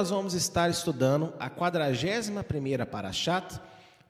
[0.00, 3.60] Nós vamos estar estudando a 41ª Parashat.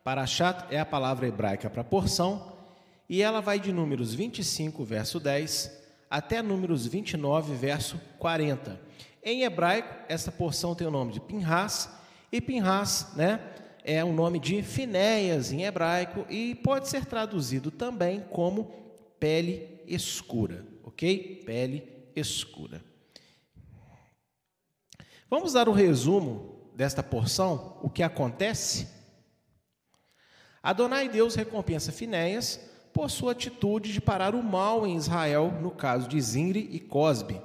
[0.04, 2.52] Parashat é a palavra hebraica para porção,
[3.08, 5.68] e ela vai de números 25, verso 10,
[6.08, 8.80] até números 29, verso 40.
[9.20, 11.90] Em hebraico, essa porção tem o nome de Pinhas,
[12.30, 13.40] e Pinhas, né,
[13.82, 18.72] é o nome de Finéias em hebraico e pode ser traduzido também como
[19.18, 21.42] pele escura, ok?
[21.44, 21.82] Pele
[22.14, 22.89] escura.
[25.30, 28.88] Vamos dar o um resumo desta porção, o que acontece?
[30.60, 32.58] Adonai Deus recompensa Finéias
[32.92, 37.40] por sua atitude de parar o mal em Israel, no caso de Zinri e Cosbe,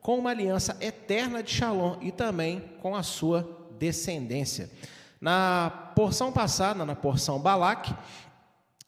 [0.00, 4.70] com uma aliança eterna de Shalom e também com a sua descendência.
[5.20, 7.94] Na porção passada, na porção Balac,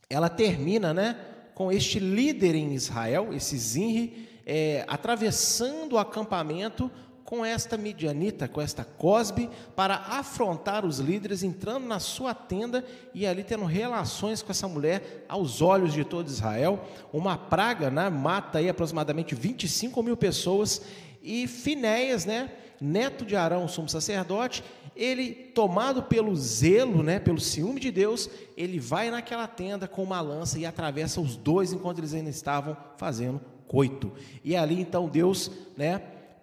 [0.08, 1.20] ela termina né,
[1.54, 6.90] com este líder em Israel, esse Zinri, é, atravessando o acampamento
[7.28, 13.26] com esta midianita, com esta Cosbe, para afrontar os líderes, entrando na sua tenda e
[13.26, 16.82] ali tendo relações com essa mulher aos olhos de todo Israel.
[17.12, 20.80] Uma praga né, mata aí aproximadamente 25 mil pessoas.
[21.22, 22.50] E Finéias, né,
[22.80, 24.64] neto de Arão, sumo sacerdote,
[24.96, 30.22] ele, tomado pelo zelo, né, pelo ciúme de Deus, ele vai naquela tenda com uma
[30.22, 34.10] lança e atravessa os dois enquanto eles ainda estavam fazendo coito.
[34.42, 36.00] E ali então Deus, né,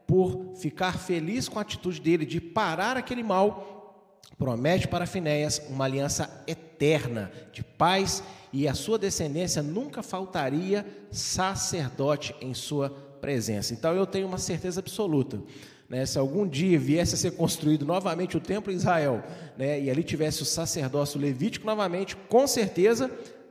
[0.08, 5.86] por ficar feliz com a atitude dele de parar aquele mal, promete para Finéias uma
[5.86, 12.90] aliança eterna de paz e a sua descendência nunca faltaria sacerdote em sua
[13.22, 13.74] presença.
[13.74, 15.42] Então eu tenho uma certeza absoluta
[15.90, 19.24] né, se algum dia viesse a ser construído novamente o templo em Israel,
[19.58, 23.10] né, e ali tivesse o sacerdócio levítico novamente, com certeza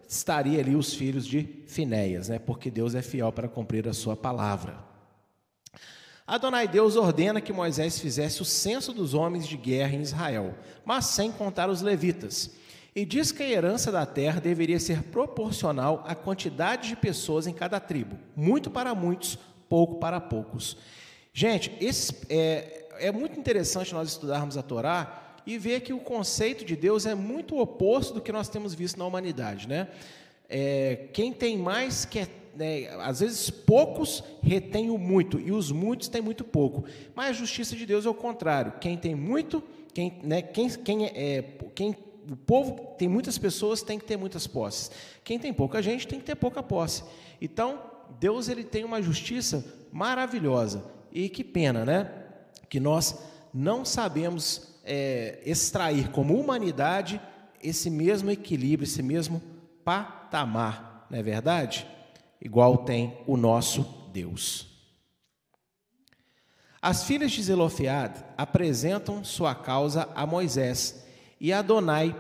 [0.09, 4.17] estaria ali os filhos de Finéias, né, porque Deus é fiel para cumprir a sua
[4.17, 4.94] palavra.
[6.27, 10.55] Adonai Deus ordena que Moisés fizesse o censo dos homens de guerra em Israel,
[10.85, 12.51] mas sem contar os levitas.
[12.97, 17.53] E diz que a herança da terra deveria ser proporcional à quantidade de pessoas em
[17.53, 20.79] cada tribo, muito para muitos, pouco para poucos.
[21.33, 26.65] Gente, esse, é, é muito interessante nós estudarmos a Torá e ver que o conceito
[26.65, 29.89] de Deus é muito oposto do que nós temos visto na humanidade, né?
[30.49, 36.09] É, quem tem mais quer, né, às vezes poucos retém o muito e os muitos
[36.09, 36.85] têm muito pouco.
[37.15, 38.75] Mas a justiça de Deus é o contrário.
[38.81, 41.45] Quem tem muito, quem, né, quem, quem, é,
[41.75, 41.97] quem
[42.31, 44.91] o povo tem muitas pessoas tem que ter muitas posses.
[45.23, 47.05] Quem tem pouca gente tem que ter pouca posse.
[47.41, 47.83] Então
[48.19, 50.85] Deus ele tem uma justiça maravilhosa.
[51.13, 52.11] E que pena, né?
[52.69, 53.19] Que nós
[53.53, 57.21] não sabemos é, extrair como humanidade
[57.63, 59.41] esse mesmo equilíbrio, esse mesmo
[59.85, 61.87] patamar, não é verdade?
[62.45, 63.83] Igual tem o nosso
[64.13, 64.69] Deus.
[66.81, 71.07] As filhas de Zelofead apresentam sua causa a Moisés
[71.41, 72.15] e Adonai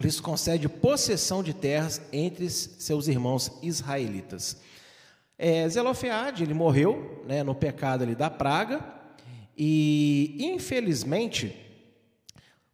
[0.00, 4.56] lhes concede possessão de terras entre seus irmãos israelitas.
[5.36, 8.82] É, Zelofeade, ele morreu né, no pecado ali da praga
[9.56, 11.54] e, infelizmente,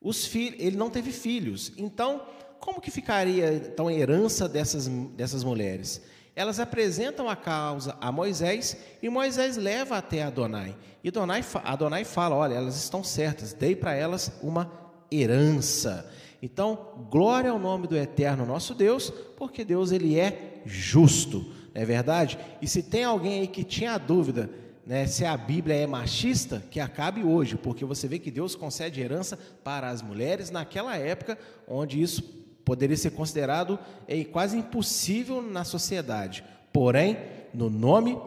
[0.01, 1.73] os filhos, ele não teve filhos.
[1.77, 2.23] Então,
[2.61, 6.01] como que ficaria então a herança dessas, dessas mulheres?
[6.37, 10.77] Elas apresentam a causa a Moisés e Moisés leva até Adonai.
[11.03, 14.71] E Adonai, Adonai fala: olha, elas estão certas, dei para elas uma
[15.11, 16.11] herança.
[16.43, 21.45] Então, glória ao nome do eterno nosso Deus, porque Deus ele é justo
[21.75, 22.39] não é verdade?
[22.63, 24.49] E se tem alguém aí que tinha dúvida
[24.87, 29.01] né, se a Bíblia é machista, que acabe hoje, porque você vê que Deus concede
[29.01, 31.37] herança para as mulheres naquela época
[31.67, 33.79] onde isso poderia ser considerado
[34.09, 36.45] é, quase impossível na sociedade.
[36.73, 37.19] Porém,
[37.53, 38.19] no nome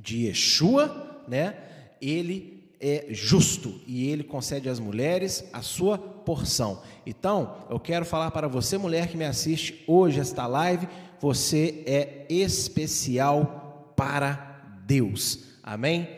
[0.00, 1.56] de Yeshua, né,
[2.00, 6.82] ele é justo e ele concede às mulheres a sua porção.
[7.04, 10.88] Então, eu quero falar para você, mulher que me assiste hoje esta live,
[11.20, 15.40] você é especial para Deus.
[15.62, 16.08] Amém?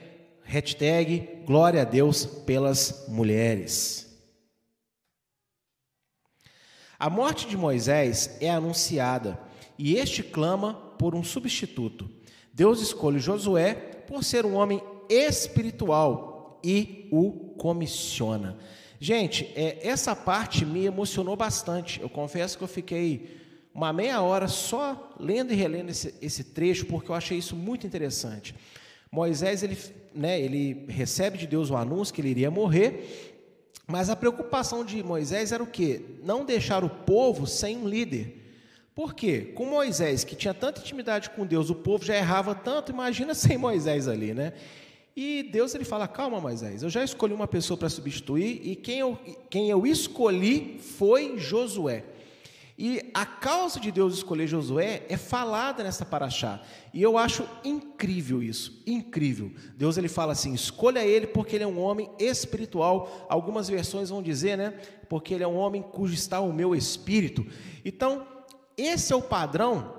[0.45, 4.10] Hashtag glória a Deus pelas mulheres.
[7.01, 9.41] A morte de Moisés é anunciada
[9.79, 12.11] e este clama por um substituto.
[12.53, 18.59] Deus escolhe Josué por ser um homem espiritual e o comissiona.
[19.01, 22.03] Gente, é, essa parte me emocionou bastante.
[22.03, 23.41] Eu confesso que eu fiquei
[23.73, 27.87] uma meia hora só lendo e relendo esse, esse trecho, porque eu achei isso muito
[27.87, 28.55] interessante.
[29.11, 29.77] Moisés, ele,
[30.15, 33.30] né, ele recebe de Deus o anúncio que ele iria morrer,
[33.91, 36.01] mas a preocupação de Moisés era o quê?
[36.23, 38.37] Não deixar o povo sem um líder.
[38.95, 39.53] Por quê?
[39.55, 43.59] Com Moisés, que tinha tanta intimidade com Deus, o povo já errava tanto, imagina sem
[43.59, 44.53] Moisés ali, né?
[45.17, 49.01] E Deus ele fala: calma, Moisés, eu já escolhi uma pessoa para substituir e quem
[49.01, 49.19] eu,
[49.51, 52.05] quem eu escolhi foi Josué.
[52.83, 56.63] E a causa de Deus escolher Josué é falada nessa paraxá.
[56.95, 59.53] E eu acho incrível isso, incrível.
[59.77, 63.27] Deus ele fala assim: escolha ele porque ele é um homem espiritual.
[63.29, 64.71] Algumas versões vão dizer, né?
[65.11, 67.47] Porque ele é um homem cujo está o meu espírito.
[67.85, 68.27] Então,
[68.79, 69.97] esse é o padrão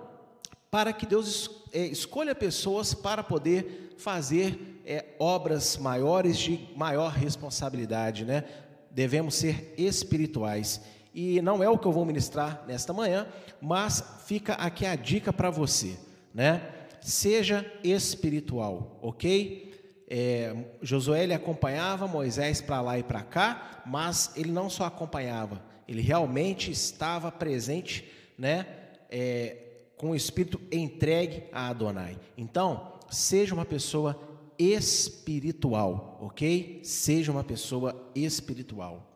[0.72, 8.26] para que Deus é, escolha pessoas para poder fazer é, obras maiores de maior responsabilidade,
[8.26, 8.44] né?
[8.90, 10.82] Devemos ser espirituais.
[11.14, 13.28] E não é o que eu vou ministrar nesta manhã,
[13.62, 15.98] mas fica aqui a dica para você,
[16.34, 16.62] né?
[17.02, 19.72] Seja espiritual, ok?
[20.08, 25.62] É, Josué ele acompanhava Moisés para lá e para cá, mas ele não só acompanhava,
[25.88, 28.66] ele realmente estava presente, né?
[29.10, 29.58] É,
[29.98, 32.18] com o espírito entregue a Adonai.
[32.38, 34.20] Então, seja uma pessoa
[34.58, 36.82] espiritual, ok?
[36.84, 39.11] Seja uma pessoa espiritual.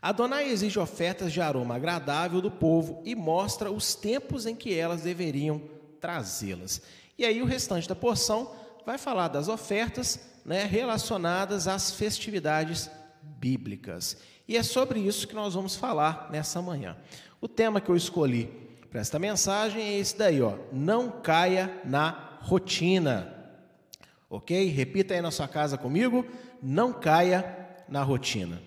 [0.00, 5.02] Adonai exige ofertas de aroma agradável do povo e mostra os tempos em que elas
[5.02, 5.60] deveriam
[6.00, 6.82] trazê-las.
[7.18, 8.50] E aí o restante da porção
[8.84, 12.90] vai falar das ofertas né, relacionadas às festividades
[13.22, 14.16] bíblicas.
[14.46, 16.96] E é sobre isso que nós vamos falar nessa manhã.
[17.40, 18.46] O tema que eu escolhi
[18.90, 20.56] para esta mensagem é esse daí, ó.
[20.72, 23.34] Não caia na rotina.
[24.30, 24.68] Ok?
[24.68, 26.24] Repita aí na sua casa comigo.
[26.62, 27.44] Não caia
[27.88, 28.62] na rotina.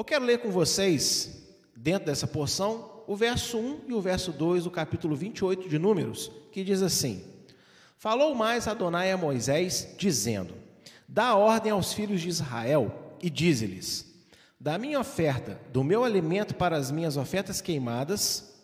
[0.00, 1.44] Eu quero ler com vocês,
[1.76, 6.32] dentro dessa porção, o verso 1 e o verso 2 do capítulo 28 de Números,
[6.50, 7.22] que diz assim:
[7.98, 10.54] Falou mais Adonai a Moisés, dizendo:
[11.06, 14.06] Dá ordem aos filhos de Israel e dize-lhes:
[14.58, 18.54] Da minha oferta, do meu alimento para as minhas ofertas queimadas.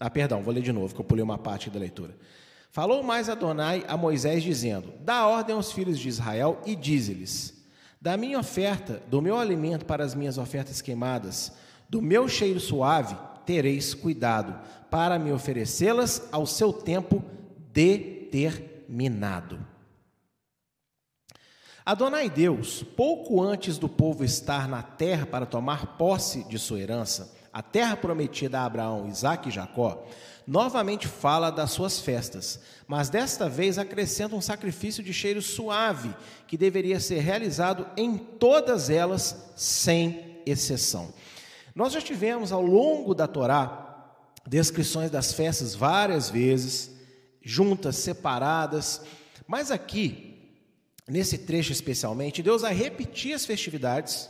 [0.00, 2.16] Ah, perdão, vou ler de novo, que eu pulei uma parte da leitura.
[2.72, 7.61] Falou mais Adonai a Moisés, dizendo: Dá ordem aos filhos de Israel e dize-lhes:
[8.02, 11.52] da minha oferta, do meu alimento para as minhas ofertas queimadas,
[11.88, 13.16] do meu cheiro suave,
[13.46, 14.58] tereis cuidado,
[14.90, 17.22] para me oferecê-las ao seu tempo
[17.72, 19.64] determinado.
[21.86, 27.32] Adonai Deus, pouco antes do povo estar na terra para tomar posse de sua herança,
[27.52, 30.06] a terra prometida a Abraão, Isaque e Jacó,
[30.46, 36.14] novamente fala das suas festas, mas desta vez acrescenta um sacrifício de cheiro suave,
[36.46, 41.12] que deveria ser realizado em todas elas, sem exceção.
[41.74, 43.80] Nós já tivemos ao longo da Torá
[44.46, 46.90] descrições das festas várias vezes,
[47.42, 49.02] juntas, separadas,
[49.46, 50.56] mas aqui,
[51.06, 54.28] nesse trecho especialmente, Deus vai repetir as festividades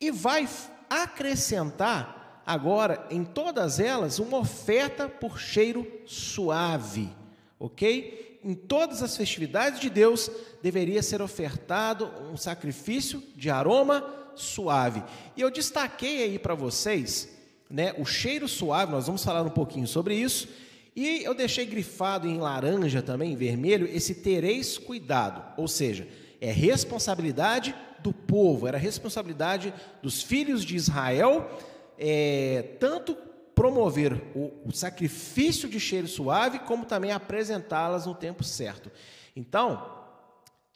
[0.00, 0.48] e vai
[0.88, 2.15] acrescentar
[2.46, 7.10] agora em todas elas uma oferta por cheiro suave,
[7.58, 8.38] ok?
[8.44, 10.30] Em todas as festividades de Deus
[10.62, 14.04] deveria ser ofertado um sacrifício de aroma
[14.36, 15.02] suave.
[15.36, 17.28] E eu destaquei aí para vocês,
[17.68, 20.48] né, o cheiro suave, nós vamos falar um pouquinho sobre isso.
[20.94, 26.08] E eu deixei grifado em laranja também, em vermelho, esse tereis cuidado, ou seja,
[26.40, 31.50] é responsabilidade do povo, era responsabilidade dos filhos de Israel
[31.98, 33.16] é, tanto
[33.54, 38.90] promover o, o sacrifício de cheiro suave, como também apresentá-las no tempo certo.
[39.34, 39.94] Então,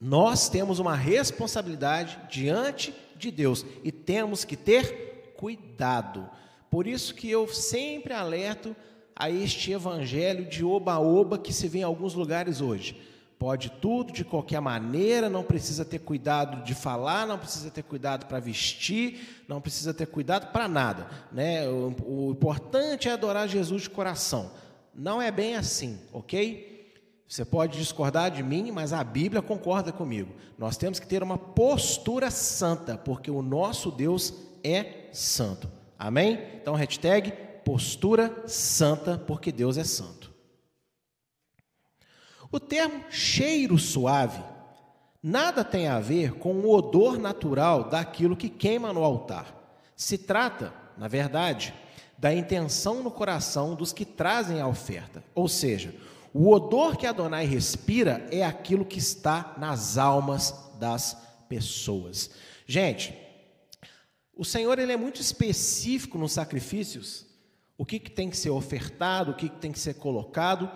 [0.01, 6.29] nós temos uma responsabilidade diante de Deus e temos que ter cuidado.
[6.71, 8.75] Por isso que eu sempre alerto
[9.15, 12.99] a este evangelho de oba-oba que se vê em alguns lugares hoje.
[13.41, 18.27] Pode tudo, de qualquer maneira, não precisa ter cuidado de falar, não precisa ter cuidado
[18.27, 21.09] para vestir, não precisa ter cuidado para nada.
[21.33, 21.67] Né?
[21.67, 24.51] O, o importante é adorar Jesus de coração.
[24.95, 26.93] Não é bem assim, ok?
[27.27, 30.35] Você pode discordar de mim, mas a Bíblia concorda comigo.
[30.59, 35.67] Nós temos que ter uma postura santa, porque o nosso Deus é santo.
[35.99, 36.39] Amém?
[36.61, 37.33] Então, hashtag
[37.65, 40.20] postura santa, porque Deus é santo.
[42.51, 44.43] O termo cheiro suave
[45.23, 49.55] nada tem a ver com o odor natural daquilo que queima no altar.
[49.95, 51.75] Se trata, na verdade,
[52.19, 55.23] da intenção no coração dos que trazem a oferta.
[55.35, 55.95] Ou seja,
[56.33, 61.17] o odor que Adonai respira é aquilo que está nas almas das
[61.49, 62.31] pessoas.
[62.67, 63.15] Gente,
[64.35, 67.27] o Senhor ele é muito específico nos sacrifícios,
[67.77, 70.71] o que, que tem que ser ofertado, o que, que tem que ser colocado.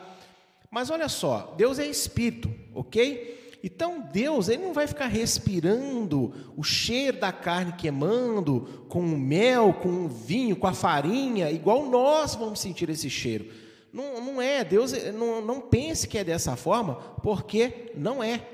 [0.75, 3.61] Mas olha só, Deus é espírito, ok?
[3.62, 9.73] Então Deus ele não vai ficar respirando o cheiro da carne queimando com o mel,
[9.73, 13.52] com o vinho, com a farinha, igual nós vamos sentir esse cheiro.
[13.93, 18.45] Não, não é, Deus não, não pense que é dessa forma, porque não é.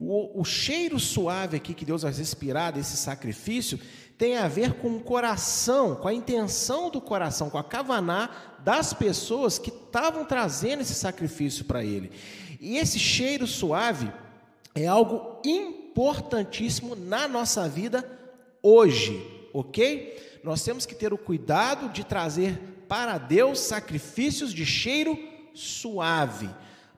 [0.00, 3.78] O, o cheiro suave aqui que Deus vai respirar desse sacrifício
[4.16, 8.30] tem a ver com o coração, com a intenção do coração, com a cavaná
[8.60, 12.10] das pessoas que estavam trazendo esse sacrifício para Ele.
[12.60, 14.10] E esse cheiro suave
[14.74, 18.08] é algo importantíssimo na nossa vida
[18.62, 20.40] hoje, ok?
[20.42, 25.18] Nós temos que ter o cuidado de trazer para Deus sacrifícios de cheiro
[25.52, 26.48] suave.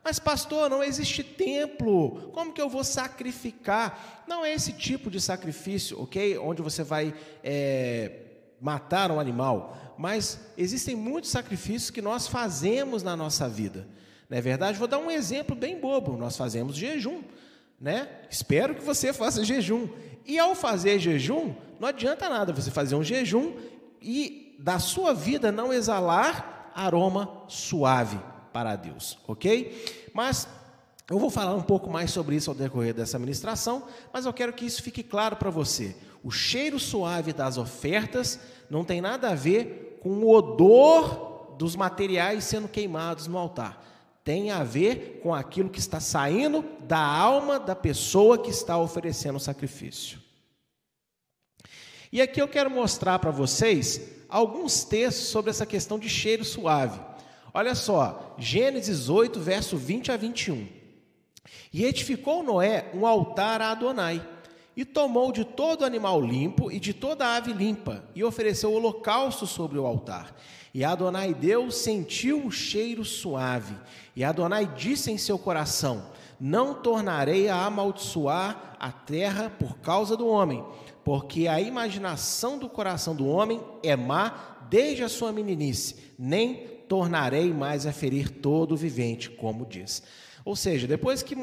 [0.07, 4.23] Mas, pastor, não existe templo, como que eu vou sacrificar?
[4.29, 6.39] Não é esse tipo de sacrifício, ok?
[6.39, 8.13] Onde você vai é,
[8.61, 9.97] matar um animal.
[9.99, 13.85] Mas existem muitos sacrifícios que nós fazemos na nossa vida.
[14.31, 14.79] Não é verdade?
[14.79, 16.17] Vou dar um exemplo bem bobo.
[16.17, 17.25] Nós fazemos jejum,
[17.81, 18.09] né?
[18.31, 19.89] Espero que você faça jejum.
[20.25, 23.57] E ao fazer jejum, não adianta nada você fazer um jejum
[24.01, 28.21] e da sua vida não exalar aroma suave
[28.57, 30.11] para Deus, ok?
[30.15, 30.49] Mas
[31.11, 34.55] eu vou falar um pouco mais sobre isso ao decorrer dessa ministração, mas eu quero
[34.55, 35.95] que isso fique claro para você.
[36.25, 42.45] O cheiro suave das ofertas não tem nada a ver com o odor dos materiais
[42.45, 43.85] sendo queimados no altar.
[44.25, 49.37] Tem a ver com aquilo que está saindo da alma da pessoa que está oferecendo
[49.37, 50.19] o sacrifício.
[52.11, 57.16] E aqui eu quero mostrar para vocês alguns textos sobre essa questão de cheiro suave.
[57.57, 60.69] Olha só, Gênesis 8, verso 20 a 21.
[61.73, 64.23] E edificou Noé um altar a Adonai,
[64.77, 69.79] e tomou de todo animal limpo e de toda ave limpa, e ofereceu holocausto sobre
[69.79, 70.37] o altar.
[70.75, 73.75] E Adonai Deus sentiu um cheiro suave,
[74.15, 80.29] e Adonai disse em seu coração: Não tornarei a amaldiçoar a terra por causa do
[80.29, 80.63] homem,
[81.03, 87.53] porque a imaginação do coração do homem é má desde a sua meninice, nem tornarei
[87.53, 90.03] mais a ferir todo o vivente, como diz.
[90.47, 91.35] Ou seja, depois que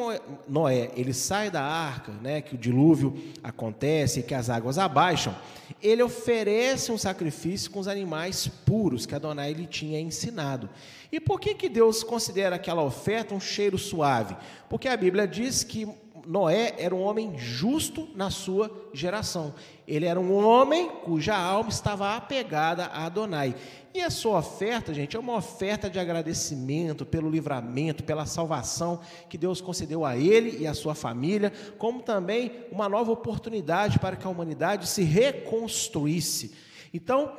[0.48, 5.36] Noé ele sai da arca, né, que o dilúvio acontece e que as águas abaixam,
[5.82, 10.70] ele oferece um sacrifício com os animais puros que Adonai lhe tinha ensinado.
[11.12, 14.38] E por que, que Deus considera aquela oferta um cheiro suave?
[14.70, 15.86] Porque a Bíblia diz que
[16.26, 19.54] Noé era um homem justo na sua geração.
[19.88, 23.56] Ele era um homem cuja alma estava apegada a Adonai.
[23.94, 29.00] E a sua oferta, gente, é uma oferta de agradecimento pelo livramento, pela salvação
[29.30, 34.16] que Deus concedeu a ele e a sua família, como também uma nova oportunidade para
[34.16, 36.56] que a humanidade se reconstruísse.
[36.92, 37.32] Então,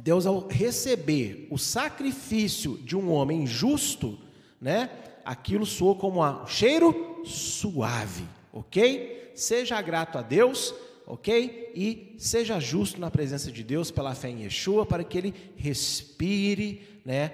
[0.00, 4.18] Deus, ao receber o sacrifício de um homem justo,
[4.60, 4.88] né,
[5.24, 9.32] aquilo soou como um cheiro suave, ok?
[9.34, 10.74] Seja grato a Deus,
[11.06, 11.72] ok?
[11.74, 17.00] E seja justo na presença de Deus pela fé em Yeshua, para que Ele respire
[17.04, 17.32] né,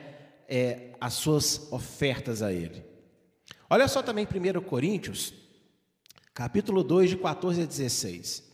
[0.49, 2.85] é, as suas ofertas a Ele.
[3.69, 5.35] Olha só também 1 Coríntios,
[6.33, 8.48] capítulo 2, de 14 a 16.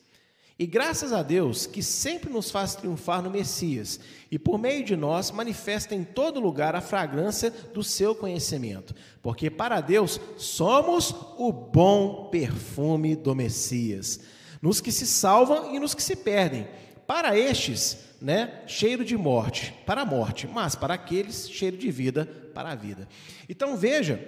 [0.56, 3.98] E graças a Deus que sempre nos faz triunfar no Messias
[4.30, 9.50] e por meio de nós manifesta em todo lugar a fragrância do seu conhecimento, porque
[9.50, 14.20] para Deus somos o bom perfume do Messias,
[14.62, 16.68] nos que se salvam e nos que se perdem.
[17.04, 22.26] Para estes, né, cheiro de morte, para a morte, mas para aqueles, cheiro de vida,
[22.54, 23.08] para a vida.
[23.48, 24.20] Então veja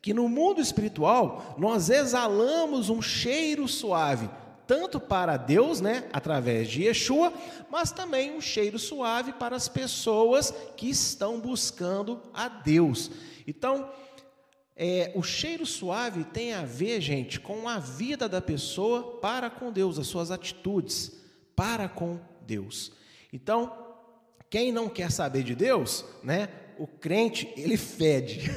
[0.00, 4.28] que no mundo espiritual nós exalamos um cheiro suave
[4.70, 7.32] tanto para Deus, né, através de Yeshua,
[7.68, 13.10] mas também um cheiro suave para as pessoas que estão buscando a Deus.
[13.48, 13.90] Então,
[14.76, 19.72] é, o cheiro suave tem a ver, gente, com a vida da pessoa para com
[19.72, 21.16] Deus, as suas atitudes
[21.56, 22.92] para com Deus.
[23.32, 23.76] Então,
[24.48, 26.48] quem não quer saber de Deus, né?
[26.78, 28.48] O crente, ele fede.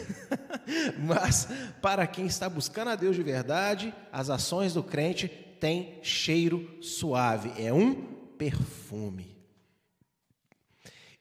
[0.96, 1.48] Mas
[1.82, 7.54] para quem está buscando a Deus de verdade, as ações do crente tem cheiro suave,
[7.58, 7.96] é um
[8.38, 9.34] perfume.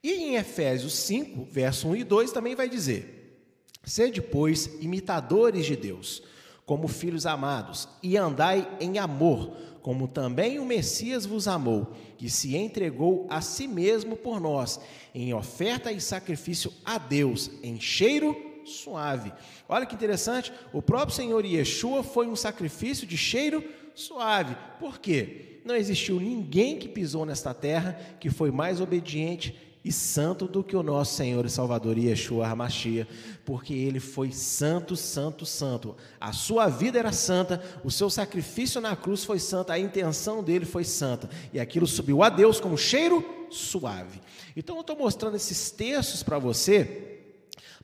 [0.03, 3.41] E em Efésios 5, verso 1 e 2 também vai dizer:
[3.85, 6.25] Sede, pois, imitadores de Deus,
[6.67, 12.57] como filhos amados, e andai em amor, como também o Messias vos amou, que se
[12.57, 14.81] entregou a si mesmo por nós,
[15.15, 18.35] em oferta e sacrifício a Deus, em cheiro
[18.65, 19.33] suave.
[19.69, 24.57] Olha que interessante, o próprio Senhor Yeshua foi um sacrifício de cheiro suave suave.
[24.79, 25.61] Por quê?
[25.65, 30.77] Não existiu ninguém que pisou nesta terra que foi mais obediente e santo do que
[30.77, 33.09] o nosso Senhor e Salvador Yeshua HaMashiach,
[33.45, 35.97] porque ele foi santo, santo, santo.
[36.21, 40.65] A sua vida era santa, o seu sacrifício na cruz foi santo, a intenção dele
[40.65, 44.21] foi santa, e aquilo subiu a Deus como cheiro suave.
[44.57, 47.09] Então eu estou mostrando esses textos para você,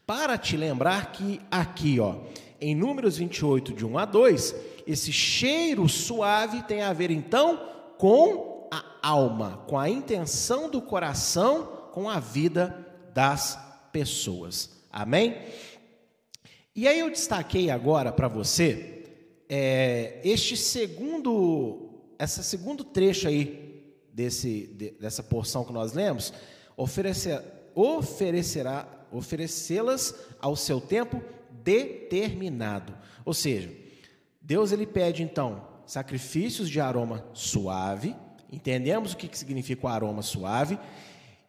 [0.06, 2.16] Para te lembrar que aqui, ó,
[2.58, 4.54] em Números 28, de 1 a 2,
[4.88, 7.58] esse cheiro suave tem a ver então
[7.98, 13.58] com a alma, com a intenção do coração, com a vida das
[13.92, 14.70] pessoas.
[14.90, 15.36] Amém?
[16.74, 19.04] E aí eu destaquei agora para você
[19.46, 26.32] é, este segundo, essa segundo trecho aí desse, de, dessa porção que nós lemos,
[26.76, 27.42] oferecer,
[27.74, 31.22] oferecerá oferecê-las ao seu tempo
[31.62, 32.94] determinado.
[33.24, 33.70] Ou seja,
[34.48, 38.16] Deus ele pede então sacrifícios de aroma suave.
[38.50, 40.78] Entendemos o que, significa o aroma suave.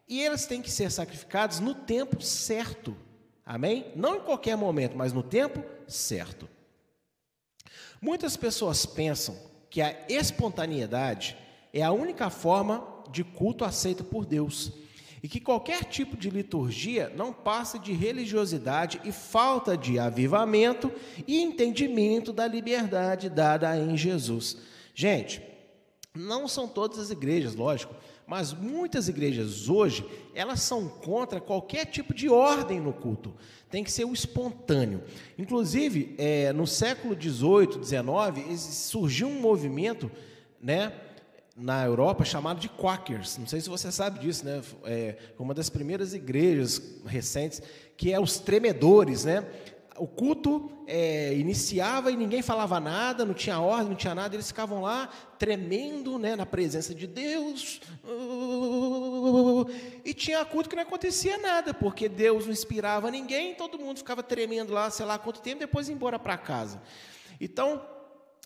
[0.05, 2.97] E eles têm que ser sacrificados no tempo certo.
[3.45, 3.93] Amém?
[3.95, 6.49] Não em qualquer momento, mas no tempo certo.
[8.01, 9.33] Muitas pessoas pensam
[9.69, 11.37] que a espontaneidade
[11.71, 14.73] é a única forma de culto aceita por Deus
[15.21, 20.91] e que qualquer tipo de liturgia não passa de religiosidade e falta de avivamento
[21.27, 24.57] e entendimento da liberdade dada em Jesus.
[24.93, 25.41] Gente,
[26.15, 27.93] não são todas as igrejas, lógico,
[28.29, 33.33] mas muitas igrejas hoje, elas são contra qualquer tipo de ordem no culto.
[33.71, 35.03] Tem que ser o espontâneo.
[35.37, 40.11] Inclusive, é, no século XVIII, XIX, surgiu um movimento,
[40.61, 40.93] né,
[41.59, 43.37] na Europa chamado de Quakers.
[43.37, 44.61] Não sei se você sabe disso, né?
[44.85, 47.61] É uma das primeiras igrejas recentes
[47.97, 49.45] que é os tremedores, né?
[49.97, 54.47] O culto é, iniciava e ninguém falava nada, não tinha ordem, não tinha nada, eles
[54.47, 57.81] ficavam lá tremendo né, na presença de Deus.
[60.05, 64.23] E tinha culto que não acontecia nada, porque Deus não inspirava ninguém, todo mundo ficava
[64.23, 66.81] tremendo lá, sei lá quanto tempo, depois ia embora para casa.
[67.41, 67.85] Então,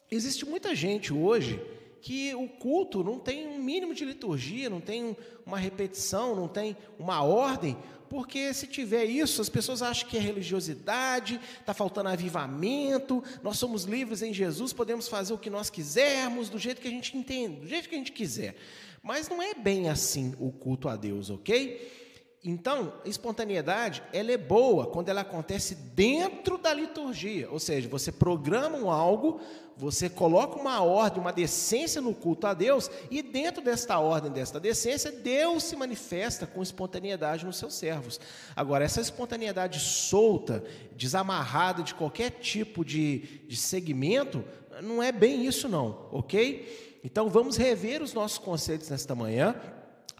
[0.10, 1.62] existe muita gente hoje
[2.04, 6.76] que o culto não tem um mínimo de liturgia, não tem uma repetição, não tem
[7.00, 7.78] uma ordem,
[8.10, 13.86] porque se tiver isso, as pessoas acham que é religiosidade, está faltando avivamento, nós somos
[13.86, 17.62] livres em Jesus, podemos fazer o que nós quisermos, do jeito que a gente entende,
[17.62, 18.58] do jeito que a gente quiser.
[19.02, 22.03] Mas não é bem assim o culto a Deus, ok?
[22.46, 28.78] Então, espontaneidade, ela é boa quando ela acontece dentro da liturgia, ou seja, você programa
[28.78, 29.40] um algo,
[29.78, 34.60] você coloca uma ordem, uma decência no culto a Deus, e dentro desta ordem, desta
[34.60, 38.20] decência, Deus se manifesta com espontaneidade nos seus servos.
[38.54, 40.62] Agora, essa espontaneidade solta,
[40.98, 44.44] desamarrada de qualquer tipo de, de segmento,
[44.82, 47.00] não é bem isso não, ok?
[47.06, 49.56] Então, vamos rever os nossos conceitos nesta manhã,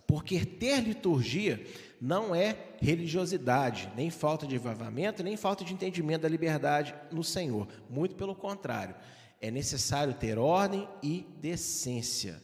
[0.08, 1.66] porque ter liturgia
[2.04, 7.66] não é religiosidade, nem falta de avivamento, nem falta de entendimento da liberdade no Senhor.
[7.90, 8.94] Muito pelo contrário,
[9.40, 12.44] é necessário ter ordem e decência,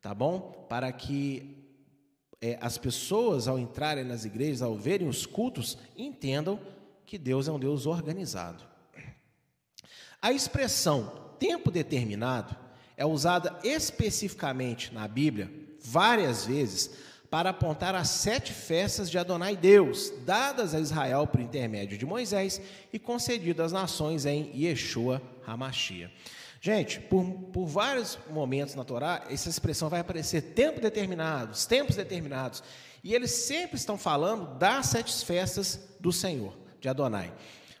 [0.00, 0.66] tá bom?
[0.68, 1.66] Para que
[2.40, 6.60] é, as pessoas, ao entrarem nas igrejas, ao verem os cultos, entendam
[7.04, 8.62] que Deus é um Deus organizado.
[10.20, 12.56] A expressão tempo determinado
[12.96, 20.12] é usada especificamente na Bíblia várias vezes para apontar as sete festas de Adonai Deus,
[20.26, 22.60] dadas a Israel por intermédio de Moisés
[22.92, 26.12] e concedidas às nações em Yeshua Hamashia.
[26.60, 32.62] Gente, por, por vários momentos na Torá, essa expressão vai aparecer tempo determinados, tempos determinados,
[33.02, 37.32] e eles sempre estão falando das sete festas do Senhor, de Adonai.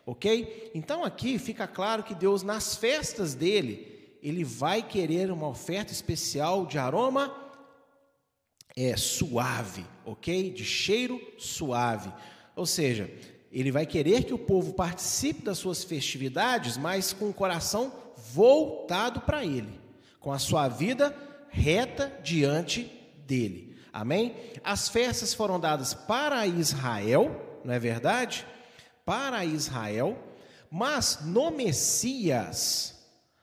[0.06, 0.70] Ok?
[0.74, 6.64] Então aqui fica claro que Deus, nas festas dele, ele vai querer uma oferta especial
[6.64, 7.41] de aroma
[8.76, 10.50] é, suave, ok?
[10.50, 12.12] De cheiro suave.
[12.54, 13.10] Ou seja,
[13.50, 17.92] ele vai querer que o povo participe das suas festividades, mas com o coração
[18.32, 19.78] voltado para ele,
[20.20, 21.14] com a sua vida
[21.50, 22.90] reta diante
[23.26, 23.76] dele.
[23.92, 24.34] Amém?
[24.64, 28.46] As festas foram dadas para Israel, não é verdade?
[29.04, 30.16] Para Israel,
[30.70, 33.01] mas no Messias,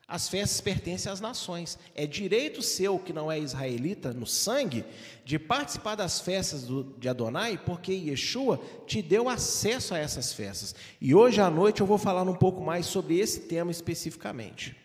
[0.10, 1.78] as festas pertencem às nações.
[1.94, 4.84] É direito seu, que não é israelita, no sangue,
[5.24, 10.74] de participar das festas do, de Adonai, porque Yeshua te deu acesso a essas festas.
[11.00, 14.76] E hoje à noite eu vou falar um pouco mais sobre esse tema especificamente.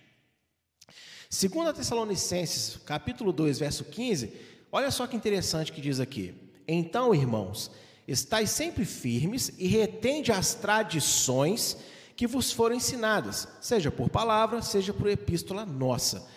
[1.31, 4.31] 2 Tessalonicenses, capítulo 2, verso 15,
[4.71, 6.35] olha só que interessante que diz aqui.
[6.69, 7.71] Então, irmãos,
[8.07, 11.79] estais sempre firmes e retende as tradições
[12.17, 16.29] que vos foram ensinadas, seja por palavra, seja por epístola nossa.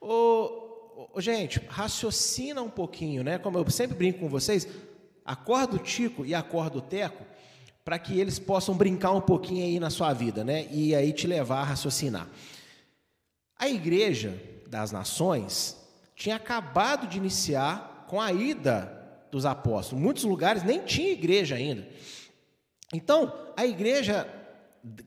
[0.00, 3.38] Ô, ô, gente, raciocina um pouquinho, né?
[3.38, 4.68] Como eu sempre brinco com vocês,
[5.24, 7.24] acorda o Tico e acorda o Teco,
[7.84, 10.66] para que eles possam brincar um pouquinho aí na sua vida, né?
[10.70, 12.28] E aí te levar a raciocinar.
[13.58, 15.76] A igreja das nações
[16.14, 20.02] tinha acabado de iniciar com a ida dos apóstolos.
[20.02, 21.86] Muitos lugares nem tinha igreja ainda.
[22.92, 24.28] Então, a igreja,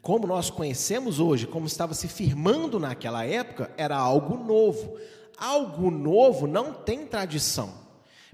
[0.02, 4.98] como nós conhecemos hoje, como estava se firmando naquela época, era algo novo.
[5.38, 7.86] Algo novo não tem tradição.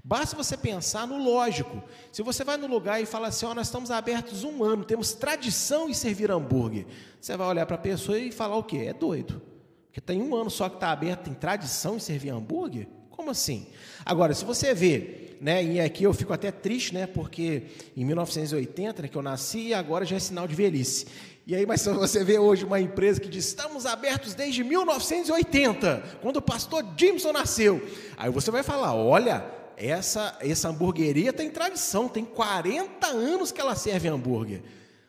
[0.02, 1.82] Basta você pensar no lógico.
[2.12, 5.14] Se você vai no lugar e fala assim, oh, nós estamos abertos um ano, temos
[5.14, 6.86] tradição em servir hambúrguer.
[7.20, 8.84] Você vai olhar para a pessoa e falar o quê?
[8.88, 9.40] É doido.
[9.86, 12.86] Porque tem um ano só que está aberto, tem tradição em servir hambúrguer?
[13.10, 13.66] Como assim?
[14.04, 17.64] Agora, se você vê, né, e aqui eu fico até triste, né, porque
[17.96, 21.06] em 1980, né, que eu nasci, e agora já é sinal de velhice.
[21.46, 26.38] E aí, mas você vê hoje uma empresa que diz, estamos abertos desde 1980, quando
[26.38, 27.86] o pastor Jimson nasceu.
[28.16, 29.44] Aí você vai falar, olha,
[29.76, 34.62] essa, essa hamburgueria tem tradição, tem 40 anos que ela serve hambúrguer.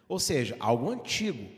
[0.09, 1.49] Ou seja, algo antigo.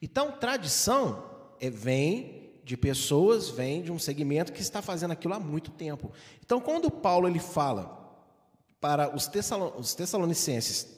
[0.00, 1.24] Então, tradição
[1.60, 6.12] é, vem de pessoas, vem de um segmento que está fazendo aquilo há muito tempo.
[6.44, 7.98] Então, quando Paulo ele fala
[8.80, 10.96] para os tessalonicenses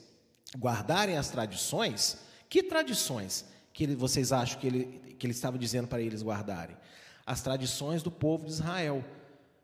[0.55, 2.17] guardarem as tradições,
[2.53, 6.77] que tradições que ele, vocês acham que ele, que ele estava dizendo para eles guardarem?
[7.25, 9.03] As tradições do povo de Israel.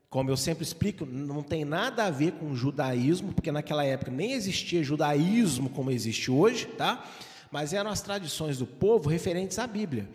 [0.09, 4.31] Como eu sempre explico, não tem nada a ver com judaísmo, porque naquela época nem
[4.31, 7.05] existia judaísmo como existe hoje, tá?
[7.51, 10.09] Mas eram as tradições do povo referentes à Bíblia.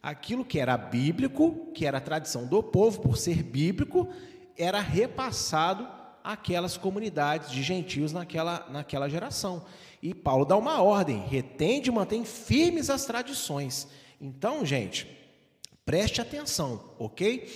[0.00, 4.08] Aquilo que era bíblico, que era a tradição do povo, por ser bíblico,
[4.56, 5.84] era repassado
[6.22, 9.64] àquelas comunidades de gentios naquela, naquela geração.
[10.02, 13.88] E Paulo dá uma ordem: retende e mantém firmes as tradições.
[14.20, 15.06] Então, gente,
[15.84, 17.48] preste atenção, ok?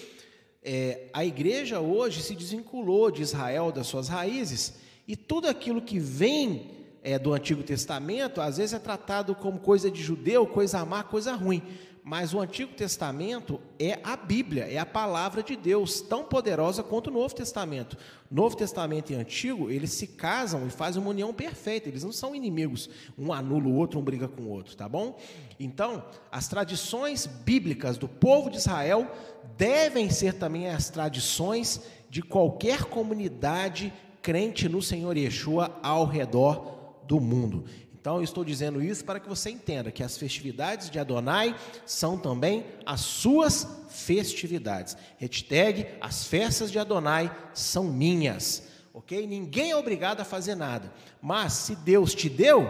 [0.62, 4.74] É, a igreja hoje se desvinculou de Israel, das suas raízes,
[5.07, 6.70] e tudo aquilo que vem
[7.02, 11.35] é, do Antigo Testamento, às vezes é tratado como coisa de judeu, coisa má, coisa
[11.35, 11.62] ruim.
[12.07, 17.07] Mas o Antigo Testamento é a Bíblia, é a palavra de Deus, tão poderosa quanto
[17.07, 17.97] o Novo Testamento.
[18.31, 22.35] Novo Testamento e Antigo, eles se casam e fazem uma união perfeita, eles não são
[22.35, 25.19] inimigos, um anula o outro, um briga com o outro, tá bom?
[25.59, 29.11] Então, as tradições bíblicas do povo de Israel
[29.57, 33.90] devem ser também as tradições de qualquer comunidade
[34.21, 37.64] crente no Senhor Yeshua ao redor do mundo.
[38.05, 42.19] Então, eu estou dizendo isso para que você entenda que as festividades de Adonai são
[42.19, 44.95] também as suas festividades.
[45.17, 49.27] Hashtag, as festas de Adonai são minhas, ok?
[49.27, 52.69] Ninguém é obrigado a fazer nada, mas se Deus te deu,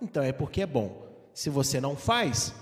[0.00, 1.06] então é porque é bom.
[1.34, 2.54] Se você não faz,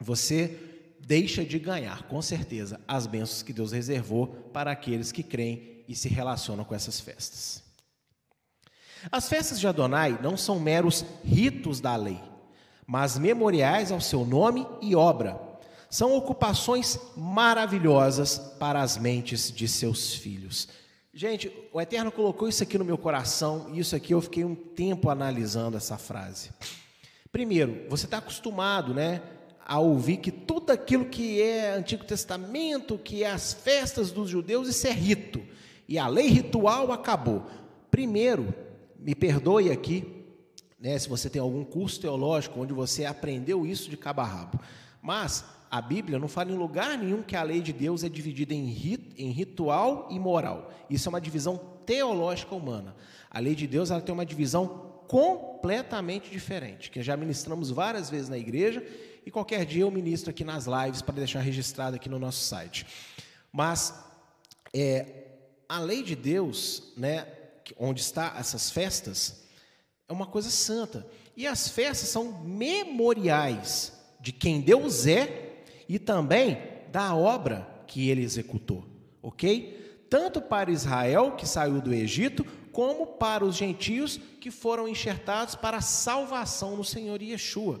[0.00, 0.58] você
[1.00, 5.94] deixa de ganhar, com certeza, as bênçãos que Deus reservou para aqueles que creem e
[5.94, 7.71] se relacionam com essas festas.
[9.10, 12.20] As festas de Adonai não são meros ritos da lei,
[12.86, 15.40] mas memoriais ao seu nome e obra.
[15.90, 20.68] São ocupações maravilhosas para as mentes de seus filhos.
[21.12, 24.54] Gente, o Eterno colocou isso aqui no meu coração, e isso aqui eu fiquei um
[24.54, 26.50] tempo analisando essa frase.
[27.30, 29.20] Primeiro, você está acostumado, né?
[29.64, 34.68] a ouvir que tudo aquilo que é Antigo Testamento, que é as festas dos judeus,
[34.68, 35.42] isso é rito.
[35.88, 37.46] E a lei ritual acabou.
[37.90, 38.54] Primeiro,
[39.04, 40.24] me perdoe aqui,
[40.78, 44.60] né, se você tem algum curso teológico onde você aprendeu isso de cabo a rabo.
[45.00, 48.52] Mas a Bíblia não fala em lugar nenhum que a lei de Deus é dividida
[48.52, 50.72] em, rit, em ritual e moral.
[50.90, 52.94] Isso é uma divisão teológica humana.
[53.30, 58.28] A lei de Deus ela tem uma divisão completamente diferente, que já ministramos várias vezes
[58.28, 58.84] na igreja
[59.24, 62.86] e qualquer dia eu ministro aqui nas lives para deixar registrado aqui no nosso site.
[63.52, 63.94] Mas
[64.74, 65.26] é,
[65.68, 67.26] a lei de Deus, né,
[67.78, 69.44] onde está essas festas,
[70.08, 71.06] é uma coisa santa.
[71.36, 76.58] E as festas são memoriais de quem Deus é e também
[76.90, 78.84] da obra que ele executou,
[79.22, 80.06] ok?
[80.08, 85.78] Tanto para Israel, que saiu do Egito, como para os gentios que foram enxertados para
[85.78, 87.80] a salvação no Senhor Yeshua.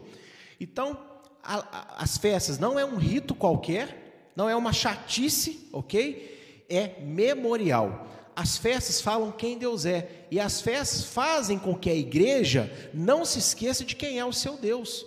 [0.60, 0.98] Então,
[1.42, 6.64] a, a, as festas não é um rito qualquer, não é uma chatice, ok?
[6.68, 8.06] É memorial.
[8.34, 13.24] As festas falam quem Deus é, e as festas fazem com que a igreja não
[13.24, 15.06] se esqueça de quem é o seu Deus.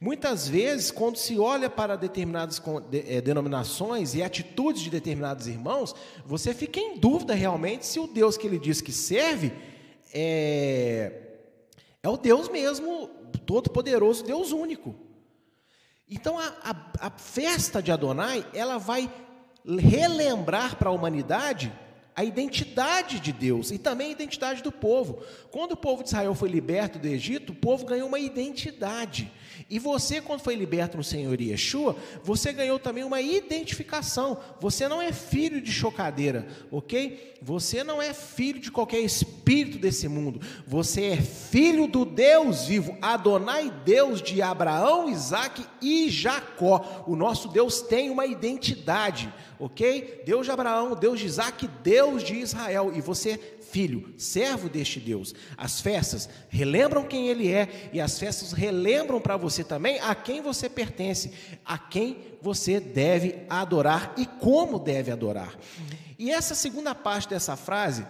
[0.00, 2.60] Muitas vezes, quando se olha para determinadas
[2.92, 5.94] eh, denominações e atitudes de determinados irmãos,
[6.26, 9.52] você fica em dúvida realmente se o Deus que ele diz que serve
[10.12, 11.12] é,
[12.02, 13.08] é o Deus mesmo,
[13.46, 14.94] todo-poderoso, Deus único.
[16.08, 19.08] Então a, a, a festa de Adonai, ela vai
[19.64, 21.72] relembrar para a humanidade
[22.14, 25.22] a identidade de Deus e também a identidade do povo.
[25.50, 29.32] Quando o povo de Israel foi liberto do Egito, o povo ganhou uma identidade.
[29.68, 34.38] E você, quando foi liberto no Senhor Yeshua, você ganhou também uma identificação.
[34.60, 37.32] Você não é filho de chocadeira, ok?
[37.40, 40.40] Você não é filho de qualquer espírito desse mundo.
[40.66, 47.04] Você é filho do Deus vivo, Adonai, Deus de Abraão, Isaac e Jacó.
[47.06, 50.22] O nosso Deus tem uma identidade, ok?
[50.24, 52.92] Deus de Abraão, Deus de Isaac, Deus de Israel.
[52.94, 53.40] E você
[53.72, 55.34] filho, servo deste Deus.
[55.56, 60.40] As festas relembram quem ele é e as festas relembram para você também a quem
[60.40, 61.32] você pertence,
[61.64, 65.54] a quem você deve adorar e como deve adorar.
[66.18, 68.06] E essa segunda parte dessa frase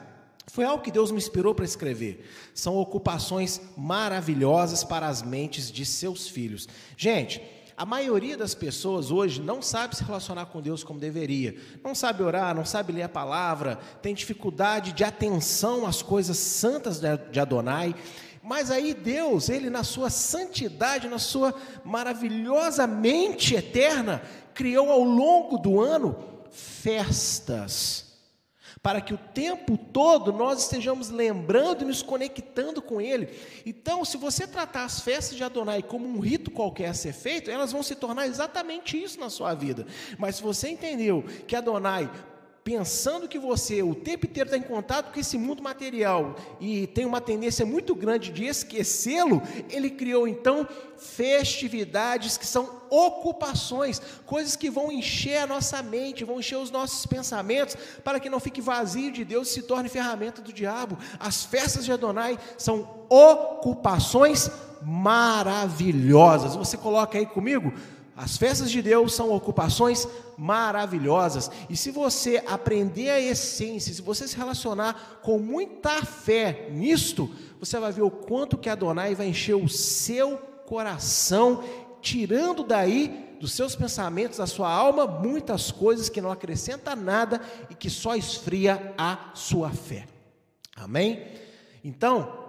[0.47, 2.29] foi algo que Deus me inspirou para escrever.
[2.55, 6.69] São ocupações maravilhosas para as mentes de seus filhos.
[6.97, 7.41] Gente,
[7.77, 11.57] a maioria das pessoas hoje não sabe se relacionar com Deus como deveria.
[11.83, 17.01] Não sabe orar, não sabe ler a palavra, tem dificuldade de atenção às coisas santas
[17.01, 17.95] de Adonai.
[18.43, 24.21] Mas aí Deus, Ele na sua santidade, na sua maravilhosa mente eterna,
[24.53, 26.17] criou ao longo do ano
[26.51, 28.13] festas
[28.83, 33.29] para que o tempo todo nós estejamos lembrando e nos conectando com Ele.
[33.65, 37.49] Então, se você tratar as festas de Adonai como um rito qualquer a ser feito,
[37.49, 39.87] elas vão se tornar exatamente isso na sua vida.
[40.19, 42.11] Mas se você entendeu que Adonai
[42.65, 47.05] pensando que você o tempo inteiro está em contato com esse mundo material e tem
[47.05, 54.71] uma tendência muito grande de esquecê-lo, ele criou então festividades que são ocupações, coisas que
[54.71, 59.11] vão encher a nossa mente, vão encher os nossos pensamentos, para que não fique vazio
[59.11, 60.97] de Deus e se torne ferramenta do diabo.
[61.19, 64.49] As festas de Adonai são ocupações
[64.83, 66.55] maravilhosas.
[66.55, 67.73] Você coloca aí comigo?
[68.23, 70.07] As festas de Deus são ocupações
[70.39, 71.51] maravilhosas.
[71.69, 77.81] E se você aprender a essência, se você se relacionar com muita fé nisto, você
[77.81, 81.65] vai ver o quanto que Adonai vai encher o seu coração,
[82.01, 87.75] tirando daí dos seus pensamentos, da sua alma, muitas coisas que não acrescenta nada e
[87.75, 90.07] que só esfria a sua fé.
[90.77, 91.27] Amém?
[91.83, 92.42] Então,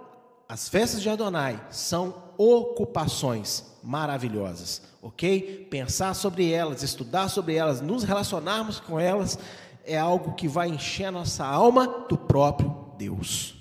[0.54, 5.66] as festas de Adonai são ocupações maravilhosas, ok?
[5.68, 9.36] Pensar sobre elas, estudar sobre elas, nos relacionarmos com elas
[9.84, 13.56] é algo que vai encher a nossa alma do próprio Deus.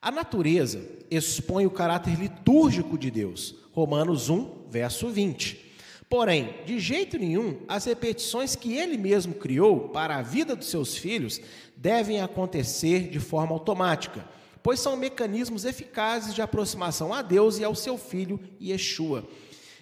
[0.00, 0.80] A natureza
[1.10, 3.56] expõe o caráter litúrgico de Deus.
[3.72, 5.66] Romanos 1, verso 20.
[6.08, 10.96] Porém, de jeito nenhum, as repetições que ele mesmo criou para a vida dos seus
[10.96, 11.38] filhos
[11.78, 14.24] devem acontecer de forma automática
[14.68, 19.26] pois são mecanismos eficazes de aproximação a Deus e ao seu Filho Yeshua.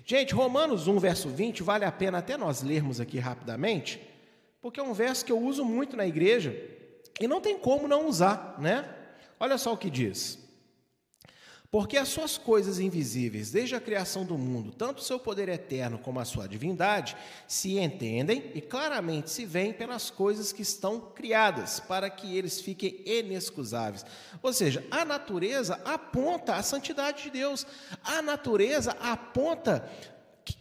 [0.04, 4.00] Gente, Romanos 1, verso 20, vale a pena até nós lermos aqui rapidamente,
[4.62, 6.56] porque é um verso que eu uso muito na igreja
[7.20, 8.88] e não tem como não usar, né?
[9.40, 10.38] Olha só o que diz.
[11.70, 15.98] Porque as suas coisas invisíveis, desde a criação do mundo, tanto o seu poder eterno
[15.98, 21.80] como a sua divindade, se entendem e claramente se veem pelas coisas que estão criadas,
[21.80, 24.04] para que eles fiquem inexcusáveis.
[24.42, 27.66] Ou seja, a natureza aponta a santidade de Deus,
[28.04, 29.88] a natureza aponta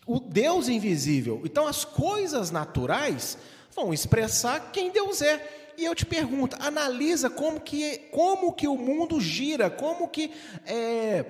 [0.06, 1.42] o Deus invisível.
[1.46, 3.38] Então, as coisas naturais
[3.76, 5.65] vão expressar quem Deus é.
[5.78, 10.32] E eu te pergunto, analisa como que, como que o mundo gira, como que
[10.66, 11.26] é,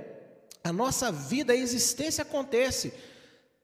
[0.63, 2.93] a nossa vida, a existência acontece.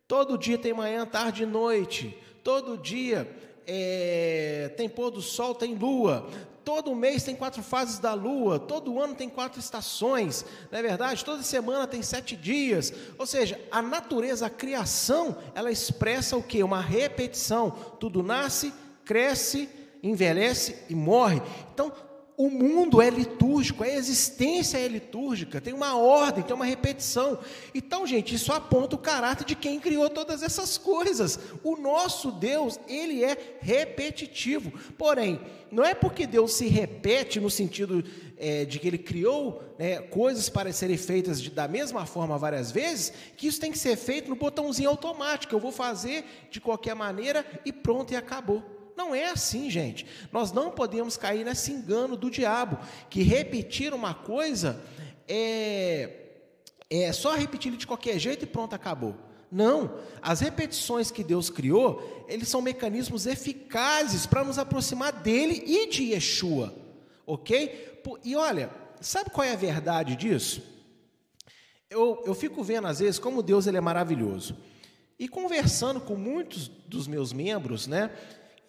[0.07, 2.17] Todo dia tem manhã, tarde e noite.
[2.43, 3.29] Todo dia
[3.65, 6.27] é, tem pôr do sol, tem lua.
[6.63, 8.59] Todo mês tem quatro fases da lua.
[8.59, 10.45] Todo ano tem quatro estações.
[10.71, 11.25] Não é verdade?
[11.25, 12.93] Toda semana tem sete dias.
[13.17, 16.61] Ou seja, a natureza, a criação, ela expressa o que?
[16.61, 17.71] Uma repetição.
[17.99, 19.69] Tudo nasce, cresce
[20.03, 21.41] envelhece e morre.
[21.73, 21.91] Então,
[22.41, 27.37] o mundo é litúrgico, a existência é litúrgica, tem uma ordem, tem uma repetição.
[27.71, 31.37] Então, gente, isso aponta o caráter de quem criou todas essas coisas.
[31.63, 34.71] O nosso Deus, ele é repetitivo.
[34.97, 35.39] Porém,
[35.71, 38.03] não é porque Deus se repete no sentido
[38.37, 42.71] é, de que ele criou né, coisas para serem feitas de, da mesma forma várias
[42.71, 45.53] vezes, que isso tem que ser feito no botãozinho automático.
[45.53, 48.80] Eu vou fazer de qualquer maneira e pronto, e acabou.
[49.01, 50.05] Não é assim, gente.
[50.31, 52.77] Nós não podemos cair nesse engano do diabo,
[53.09, 54.79] que repetir uma coisa
[55.27, 56.17] é,
[56.87, 59.15] é só repetir de qualquer jeito e pronto, acabou.
[59.51, 65.89] Não, as repetições que Deus criou, eles são mecanismos eficazes para nos aproximar dele e
[65.89, 66.71] de Yeshua,
[67.25, 68.03] ok?
[68.23, 68.69] E olha,
[69.01, 70.61] sabe qual é a verdade disso?
[71.89, 74.55] Eu, eu fico vendo às vezes como Deus ele é maravilhoso.
[75.17, 78.11] E conversando com muitos dos meus membros, né?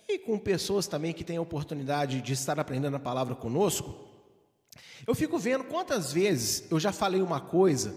[0.09, 3.95] E com pessoas também que têm a oportunidade de estar aprendendo a palavra conosco,
[5.07, 7.95] eu fico vendo quantas vezes eu já falei uma coisa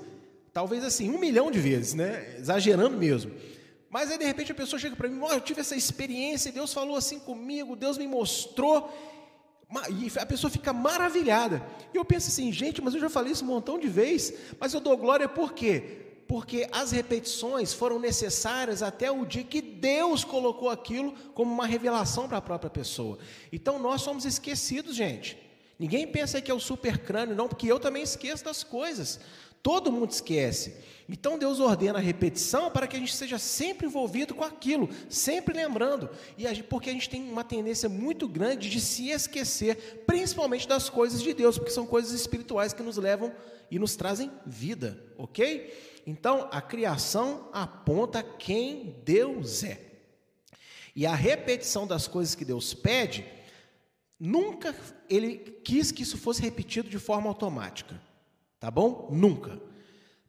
[0.55, 2.37] talvez assim, um milhão de vezes, né?
[2.39, 3.29] Exagerando mesmo.
[3.89, 6.73] Mas aí de repente a pessoa chega para mim, oh, eu tive essa experiência, Deus
[6.73, 8.89] falou assim comigo, Deus me mostrou,
[9.89, 11.61] e a pessoa fica maravilhada.
[11.93, 14.73] E eu penso assim, gente, mas eu já falei isso um montão de vezes, mas
[14.73, 16.04] eu dou glória por quê?
[16.27, 22.27] Porque as repetições foram necessárias até o dia que Deus colocou aquilo como uma revelação
[22.27, 23.19] para a própria pessoa.
[23.51, 25.37] Então nós somos esquecidos, gente.
[25.77, 29.19] Ninguém pensa que é o super crânio, não, porque eu também esqueço das coisas.
[29.61, 30.75] Todo mundo esquece.
[31.09, 35.53] Então Deus ordena a repetição para que a gente seja sempre envolvido com aquilo, sempre
[35.53, 36.09] lembrando.
[36.37, 40.67] E a gente, porque a gente tem uma tendência muito grande de se esquecer, principalmente
[40.67, 43.33] das coisas de Deus, porque são coisas espirituais que nos levam
[43.69, 45.94] e nos trazem vida, ok?
[46.05, 49.81] Então a criação aponta quem Deus é.
[50.95, 53.25] E a repetição das coisas que Deus pede,
[54.19, 54.73] nunca
[55.09, 57.99] ele quis que isso fosse repetido de forma automática.
[58.59, 59.09] Tá bom?
[59.11, 59.59] Nunca.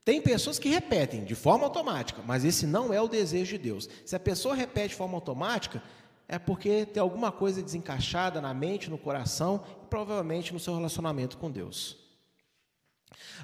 [0.05, 3.89] Tem pessoas que repetem de forma automática, mas esse não é o desejo de Deus.
[4.05, 5.83] Se a pessoa repete de forma automática,
[6.29, 11.37] é porque tem alguma coisa desencaixada na mente, no coração e provavelmente no seu relacionamento
[11.39, 12.06] com Deus.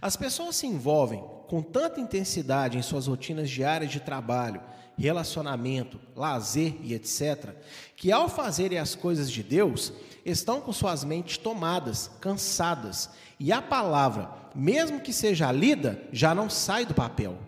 [0.00, 4.62] As pessoas se envolvem com tanta intensidade em suas rotinas diárias de trabalho,
[4.96, 7.54] relacionamento, lazer e etc.,
[7.96, 9.92] que ao fazerem as coisas de Deus,
[10.24, 16.48] estão com suas mentes tomadas, cansadas, e a palavra mesmo que seja lida, já não
[16.50, 17.38] sai do papel.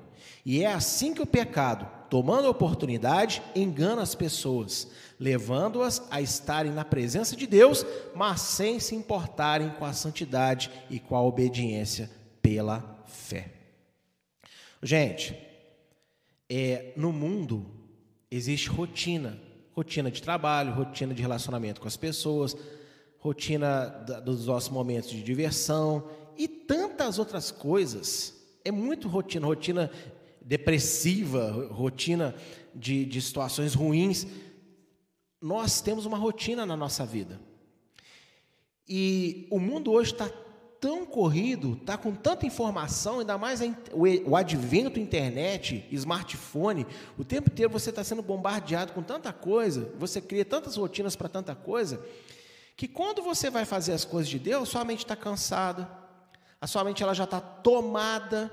[0.44, 6.72] E é assim que o pecado, tomando a oportunidade, engana as pessoas, levando-as a estarem
[6.72, 12.11] na presença de Deus, mas sem se importarem com a santidade e com a obediência
[12.42, 13.53] pela fé.
[14.83, 15.35] Gente,
[16.48, 17.66] é, no mundo
[18.31, 19.38] existe rotina,
[19.72, 22.57] rotina de trabalho, rotina de relacionamento com as pessoas,
[23.18, 23.87] rotina
[24.24, 28.35] dos nossos momentos de diversão, e tantas outras coisas.
[28.64, 29.90] É muito rotina, rotina
[30.40, 32.35] depressiva, rotina
[32.74, 34.27] de, de situações ruins.
[35.45, 37.39] Nós temos uma rotina na nossa vida.
[38.89, 40.27] E o mundo hoje está
[40.81, 43.61] tão corrido, está com tanta informação, ainda mais
[43.93, 46.87] o, advento internet, smartphone,
[47.19, 51.29] o tempo inteiro você está sendo bombardeado com tanta coisa, você cria tantas rotinas para
[51.29, 52.03] tanta coisa,
[52.75, 55.87] que quando você vai fazer as coisas de Deus, sua mente está cansada,
[56.59, 58.51] a sua mente ela já está tomada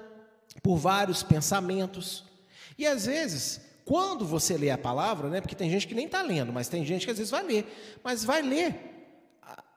[0.62, 2.26] por vários pensamentos.
[2.78, 6.22] E às vezes, quando você lê a palavra, né, porque tem gente que nem está
[6.22, 8.74] lendo, mas tem gente que às vezes vai ler, mas vai ler,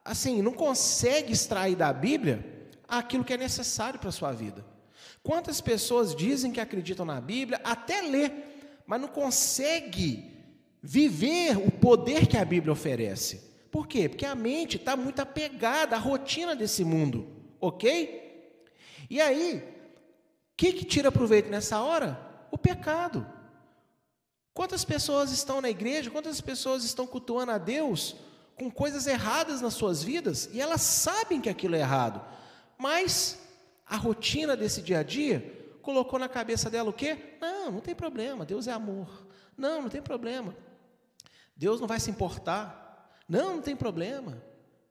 [0.05, 4.65] assim, não consegue extrair da Bíblia aquilo que é necessário para a sua vida.
[5.21, 8.31] Quantas pessoas dizem que acreditam na Bíblia, até lê,
[8.87, 10.33] mas não consegue
[10.81, 13.51] viver o poder que a Bíblia oferece.
[13.69, 14.09] Por quê?
[14.09, 17.27] Porque a mente está muito apegada à rotina desse mundo,
[17.61, 18.55] ok?
[19.11, 22.47] E aí, o que, que tira proveito nessa hora?
[22.53, 23.27] O pecado.
[24.55, 28.15] Quantas pessoas estão na igreja, quantas pessoas estão cultuando a Deus
[28.57, 32.25] com coisas erradas nas suas vidas e elas sabem que aquilo é errado,
[32.79, 33.37] mas
[33.85, 37.37] a rotina desse dia a dia colocou na cabeça dela o quê?
[37.41, 39.27] Não, não tem problema, Deus é amor.
[39.57, 40.57] Não, não tem problema.
[41.57, 43.13] Deus não vai se importar.
[43.29, 44.43] Não, não tem problema.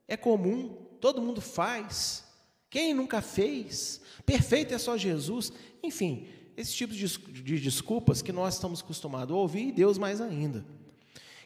[0.08, 2.26] É comum, todo mundo faz.
[2.70, 4.02] Quem nunca fez?
[4.26, 5.54] Perfeito é só Jesus.
[5.82, 10.66] Enfim, esse tipo de desculpas que nós estamos acostumados a ouvir, e Deus mais ainda.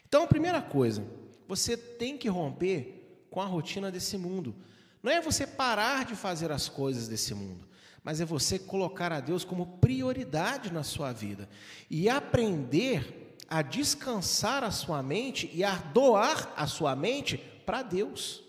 [0.06, 1.04] Então, a primeira coisa,
[1.46, 4.54] você tem que romper com a rotina desse mundo.
[5.02, 7.68] Não é você parar de fazer as coisas desse mundo,
[8.02, 11.48] mas é você colocar a Deus como prioridade na sua vida
[11.90, 18.42] e aprender a descansar a sua mente e a doar a sua mente para Deus.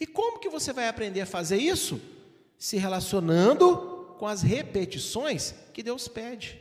[0.00, 2.00] E como que você vai aprender a fazer isso?
[2.58, 3.83] Se relacionando
[4.18, 6.60] com as repetições que Deus pede.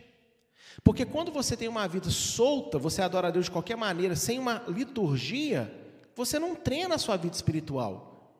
[0.83, 4.39] Porque quando você tem uma vida solta, você adora a Deus de qualquer maneira, sem
[4.39, 5.71] uma liturgia,
[6.15, 8.33] você não treina a sua vida espiritual.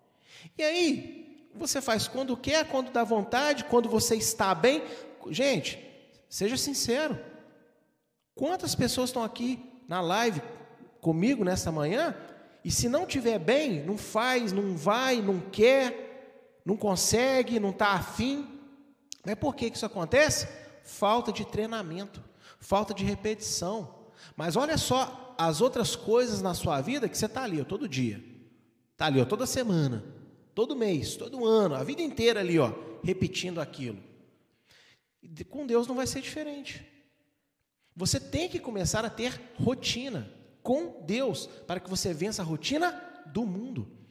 [0.58, 4.84] E aí, você faz quando quer, quando dá vontade, quando você está bem.
[5.30, 5.80] Gente,
[6.28, 7.18] seja sincero.
[8.36, 10.42] Quantas pessoas estão aqui na live
[11.00, 12.16] comigo nessa manhã
[12.64, 17.90] e se não tiver bem, não faz, não vai, não quer, não consegue, não está
[17.90, 18.48] afim.
[19.26, 20.48] Mas por que isso acontece?
[20.84, 22.24] Falta de treinamento,
[22.60, 24.04] falta de repetição.
[24.36, 27.88] Mas olha só as outras coisas na sua vida que você está ali ó, todo
[27.88, 28.24] dia,
[28.92, 30.04] está ali ó, toda semana,
[30.54, 34.00] todo mês, todo ano, a vida inteira ali, ó, repetindo aquilo.
[35.22, 36.86] E com Deus não vai ser diferente.
[37.96, 40.30] Você tem que começar a ter rotina
[40.62, 42.92] com Deus, para que você vença a rotina
[43.28, 44.03] do mundo.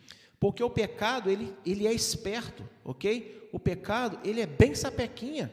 [0.42, 3.48] Porque o pecado, ele, ele é esperto, ok?
[3.52, 5.52] O pecado, ele é bem sapequinha.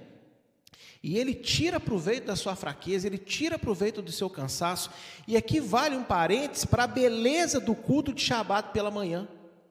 [1.03, 4.89] E ele tira proveito da sua fraqueza, ele tira proveito do seu cansaço.
[5.27, 9.27] E aqui vale um parênteses para a beleza do culto de Shabat pela manhã.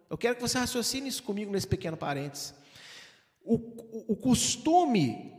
[0.09, 2.55] Eu quero que você raciocine isso comigo nesse pequeno parênteses.
[3.43, 5.35] O, o, o costume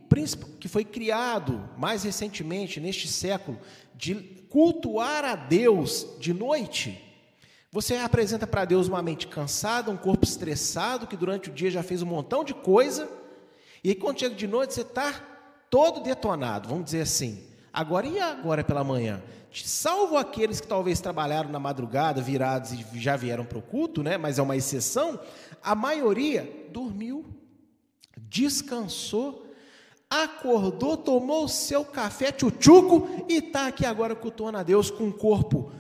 [0.59, 3.57] que foi criado mais recentemente, neste século,
[3.95, 4.13] de
[4.49, 7.09] cultuar a Deus de noite,
[7.72, 11.84] você apresenta para Deus uma mente cansada, um corpo estressado, que durante o dia já
[11.84, 13.07] fez um montão de coisa,
[13.84, 15.13] e aí quando chega de noite você está
[15.70, 17.43] todo detonado, vamos dizer assim.
[17.72, 19.22] Agora e agora pela manhã?
[19.53, 24.17] Salvo aqueles que talvez trabalharam na madrugada, virados e já vieram para o culto, né?
[24.17, 25.20] mas é uma exceção,
[25.61, 27.26] a maioria dormiu,
[28.17, 29.47] descansou,
[30.09, 35.13] acordou, tomou o seu café tchutchuco e está aqui agora cultuando a Deus com o
[35.13, 35.72] corpo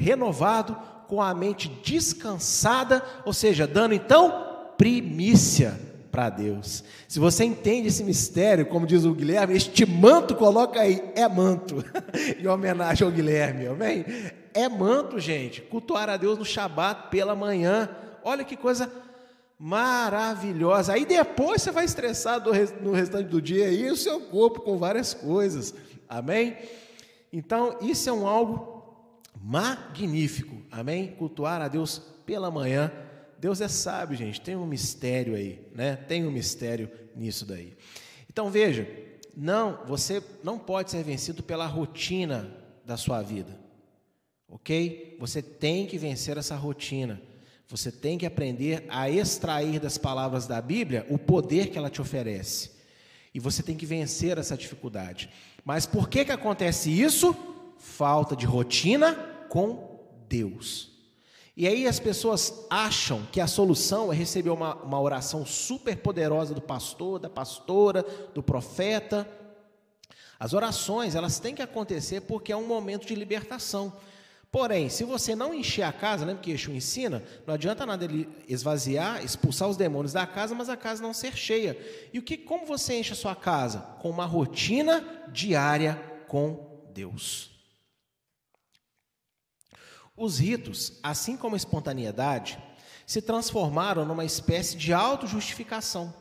[0.00, 0.76] renovado,
[1.06, 4.46] com a mente descansada, ou seja, dando então
[4.78, 5.78] primícia
[6.10, 6.82] para Deus.
[7.06, 11.84] Se você entende esse mistério, como diz o Guilherme, este manto, coloca aí, é manto,
[12.38, 14.04] em homenagem ao Guilherme, amém?
[14.54, 17.88] É manto, gente, cultuar a Deus no Shabat pela manhã,
[18.24, 18.90] olha que coisa
[19.58, 20.94] maravilhosa.
[20.94, 22.42] Aí depois você vai estressar
[22.82, 25.74] no restante do dia aí o seu corpo com várias coisas,
[26.08, 26.56] amém?
[27.32, 28.79] Então, isso é um algo
[29.42, 30.62] magnífico.
[30.70, 31.08] Amém?
[31.08, 32.92] Cultuar a Deus pela manhã.
[33.38, 34.40] Deus é sábio, gente.
[34.40, 35.96] Tem um mistério aí, né?
[35.96, 37.74] Tem um mistério nisso daí.
[38.28, 38.86] Então veja,
[39.36, 43.58] não, você não pode ser vencido pela rotina da sua vida.
[44.48, 45.16] OK?
[45.18, 47.20] Você tem que vencer essa rotina.
[47.66, 52.00] Você tem que aprender a extrair das palavras da Bíblia o poder que ela te
[52.00, 52.72] oferece.
[53.32, 55.30] E você tem que vencer essa dificuldade.
[55.64, 57.34] Mas por que que acontece isso?
[57.78, 60.88] Falta de rotina com Deus.
[61.56, 66.54] E aí as pessoas acham que a solução é receber uma, uma oração super poderosa
[66.54, 69.28] do pastor, da pastora, do profeta.
[70.38, 73.92] As orações, elas têm que acontecer porque é um momento de libertação.
[74.50, 77.22] Porém, se você não encher a casa, lembra que Yeshua ensina?
[77.46, 81.36] Não adianta nada ele esvaziar, expulsar os demônios da casa, mas a casa não ser
[81.36, 81.76] cheia.
[82.12, 83.80] E o que, como você enche a sua casa?
[84.00, 87.49] Com uma rotina diária com Deus.
[90.20, 92.58] Os ritos, assim como a espontaneidade,
[93.06, 96.12] se transformaram numa espécie de autojustificação,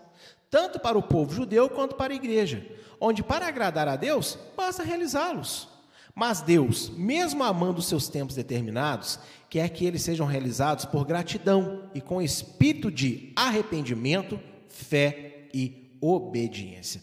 [0.50, 2.66] tanto para o povo judeu quanto para a igreja,
[2.98, 5.68] onde para agradar a Deus basta realizá-los.
[6.16, 9.20] Mas Deus, mesmo amando os seus tempos determinados,
[9.50, 14.40] quer que eles sejam realizados por gratidão e com espírito de arrependimento,
[14.70, 17.02] fé e obediência.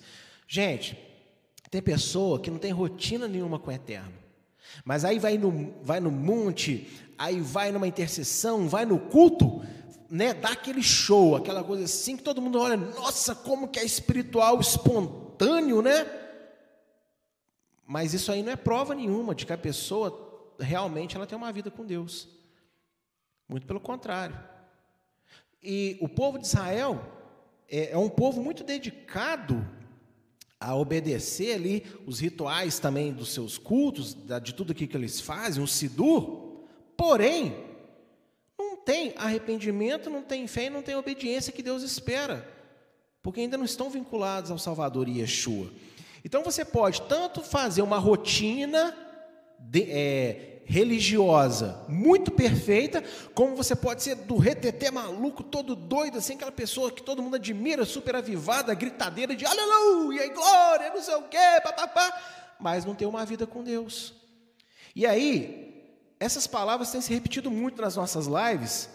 [0.48, 0.98] Gente,
[1.70, 4.25] tem pessoa que não tem rotina nenhuma com o eterno.
[4.84, 6.88] Mas aí vai no, vai no monte,
[7.18, 9.62] aí vai numa intercessão, vai no culto,
[10.10, 13.84] né, dá aquele show, aquela coisa assim que todo mundo olha, nossa, como que é
[13.84, 16.06] espiritual, espontâneo, né?
[17.86, 21.52] Mas isso aí não é prova nenhuma de que a pessoa realmente ela tem uma
[21.52, 22.28] vida com Deus.
[23.48, 24.38] Muito pelo contrário.
[25.62, 27.00] E o povo de Israel
[27.68, 29.64] é, é um povo muito dedicado
[30.58, 35.62] a obedecer ali os rituais também dos seus cultos, de tudo aquilo que eles fazem,
[35.62, 36.64] o Sidur,
[36.96, 37.54] porém,
[38.58, 42.48] não tem arrependimento, não tem fé e não tem obediência que Deus espera,
[43.22, 45.70] porque ainda não estão vinculados ao Salvador e Yeshua.
[46.24, 48.96] Então você pode tanto fazer uma rotina
[49.58, 53.02] de, é, religiosa muito perfeita,
[53.32, 57.36] como você pode ser do reteté maluco, todo doido, assim, aquela pessoa que todo mundo
[57.36, 62.12] admira, super avivada, gritadeira de aleluia e glória, não sei o quê, papapá,
[62.58, 64.12] mas não tem uma vida com Deus.
[64.94, 65.84] E aí,
[66.18, 68.90] essas palavras têm se repetido muito nas nossas lives,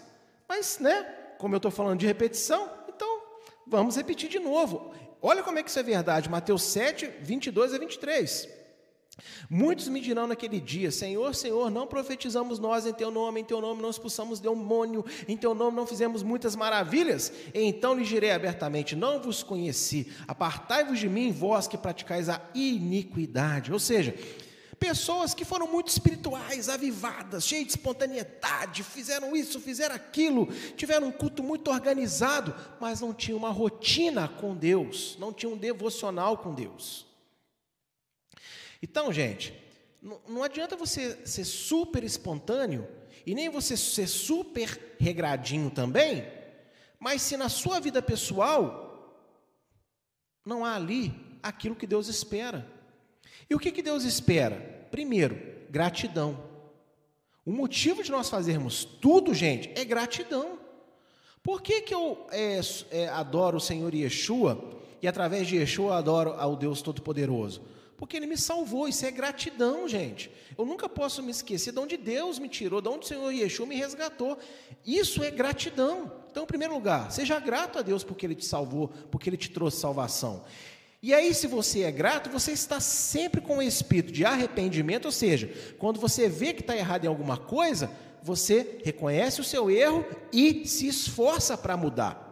[0.46, 1.02] mas, né,
[1.38, 3.22] como eu estou falando de repetição, então
[3.66, 4.94] vamos repetir de novo.
[5.22, 8.61] Olha como é que isso é verdade, Mateus 7, 22 a 23.
[9.48, 13.60] Muitos me dirão naquele dia: Senhor, Senhor, não profetizamos nós em teu nome, em teu
[13.60, 17.32] nome não expulsamos demônio, em teu nome não fizemos muitas maravilhas?
[17.52, 22.40] E então lhes direi abertamente: Não vos conheci, apartai-vos de mim, vós que praticais a
[22.54, 23.72] iniquidade.
[23.72, 24.14] Ou seja,
[24.82, 30.46] pessoas que foram muito espirituais, avivadas, cheias de espontaneidade, fizeram isso, fizeram aquilo,
[30.76, 35.56] tiveram um culto muito organizado, mas não tinham uma rotina com Deus, não tinham um
[35.56, 37.11] devocional com Deus.
[38.82, 39.54] Então, gente,
[40.28, 42.88] não adianta você ser super espontâneo
[43.24, 46.26] e nem você ser super regradinho também,
[46.98, 48.82] mas se na sua vida pessoal
[50.44, 52.66] não há ali aquilo que Deus espera.
[53.48, 54.56] E o que, que Deus espera?
[54.90, 56.50] Primeiro, gratidão.
[57.44, 60.58] O motivo de nós fazermos tudo, gente, é gratidão.
[61.42, 62.60] Por que, que eu é,
[62.90, 67.62] é, adoro o Senhor Yeshua e através de Yeshua adoro ao Deus Todo-Poderoso?
[68.02, 70.28] Porque Ele me salvou, isso é gratidão, gente.
[70.58, 73.64] Eu nunca posso me esquecer de onde Deus me tirou, de onde o Senhor Yeshua
[73.64, 74.36] me resgatou.
[74.84, 76.10] Isso é gratidão.
[76.28, 79.52] Então, em primeiro lugar, seja grato a Deus porque Ele te salvou, porque Ele te
[79.52, 80.42] trouxe salvação.
[81.00, 85.12] E aí, se você é grato, você está sempre com o espírito de arrependimento, ou
[85.12, 85.48] seja,
[85.78, 87.88] quando você vê que está errado em alguma coisa,
[88.20, 92.31] você reconhece o seu erro e se esforça para mudar.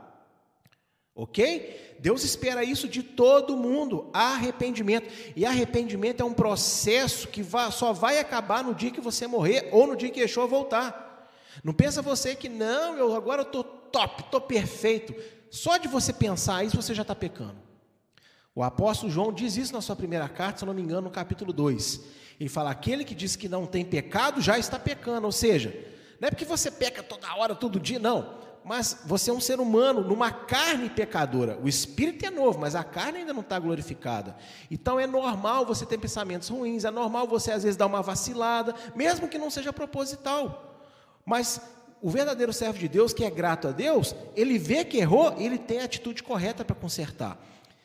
[1.15, 1.97] Ok?
[1.99, 5.09] Deus espera isso de todo mundo, arrependimento.
[5.37, 9.87] E arrependimento é um processo que só vai acabar no dia que você morrer ou
[9.87, 11.31] no dia que Yeshua voltar.
[11.63, 15.15] Não pensa você que não, eu agora estou top, estou perfeito.
[15.51, 17.57] Só de você pensar isso, você já está pecando.
[18.55, 21.53] O apóstolo João diz isso na sua primeira carta, se não me engano, no capítulo
[21.53, 22.01] 2.
[22.39, 25.27] Ele fala: aquele que diz que não tem pecado já está pecando.
[25.27, 25.75] Ou seja,
[26.21, 28.39] não é porque você peca toda hora, todo dia, não.
[28.65, 31.59] Mas você é um ser humano numa carne pecadora.
[31.63, 34.37] O espírito é novo, mas a carne ainda não está glorificada.
[34.71, 38.75] Então é normal você ter pensamentos ruins, é normal você às vezes dar uma vacilada,
[38.95, 40.85] mesmo que não seja proposital.
[41.25, 41.61] Mas
[42.03, 45.59] o verdadeiro servo de Deus, que é grato a Deus, ele vê que errou, ele
[45.59, 47.39] tem a atitude correta para consertar.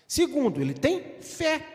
[0.07, 1.65] Segundo, ele tem fé.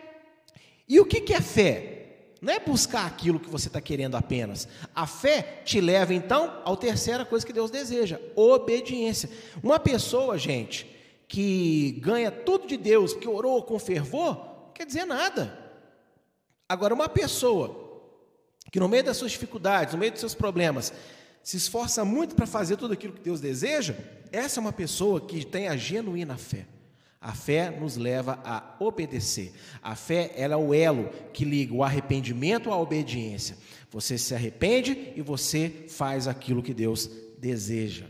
[0.89, 2.00] E o que é fé?
[2.41, 4.67] Não é buscar aquilo que você está querendo apenas.
[4.95, 9.29] A fé te leva então à terceira coisa que Deus deseja: obediência.
[9.63, 10.87] Uma pessoa, gente,
[11.29, 15.59] que ganha tudo de Deus, que orou com fervor, não quer dizer nada.
[16.69, 17.89] Agora, uma pessoa
[18.73, 20.93] que no meio das suas dificuldades, no meio dos seus problemas,
[21.43, 23.95] se esforça muito para fazer tudo aquilo que Deus deseja,
[24.31, 26.67] essa é uma pessoa que tem a genuína fé.
[27.21, 29.53] A fé nos leva a obedecer.
[29.83, 33.59] A fé ela é o elo que liga o arrependimento à obediência.
[33.91, 38.07] Você se arrepende e você faz aquilo que Deus deseja.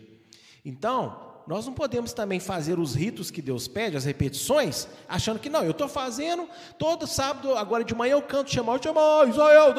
[0.65, 5.51] Então, nós não podemos também fazer os ritos que Deus pede, as repetições, achando que
[5.51, 6.49] não, eu estou fazendo,
[6.79, 9.75] todo sábado, agora de manhã eu canto, chamar, chamar, Israel.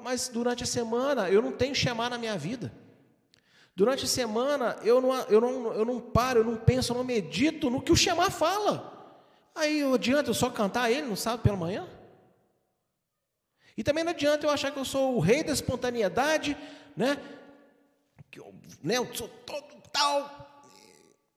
[0.00, 2.72] Mas durante a semana eu não tenho chamar na minha vida.
[3.74, 7.04] Durante a semana eu não, eu, não, eu não paro, eu não penso, eu não
[7.04, 8.90] medito no que o Shema fala.
[9.54, 11.88] Aí adianta eu só cantar ele no sábado pela manhã?
[13.76, 16.56] E também não adianta eu achar que eu sou o rei da espontaneidade,
[16.96, 17.16] né?
[18.30, 20.64] Que eu, né, eu sou todo tal.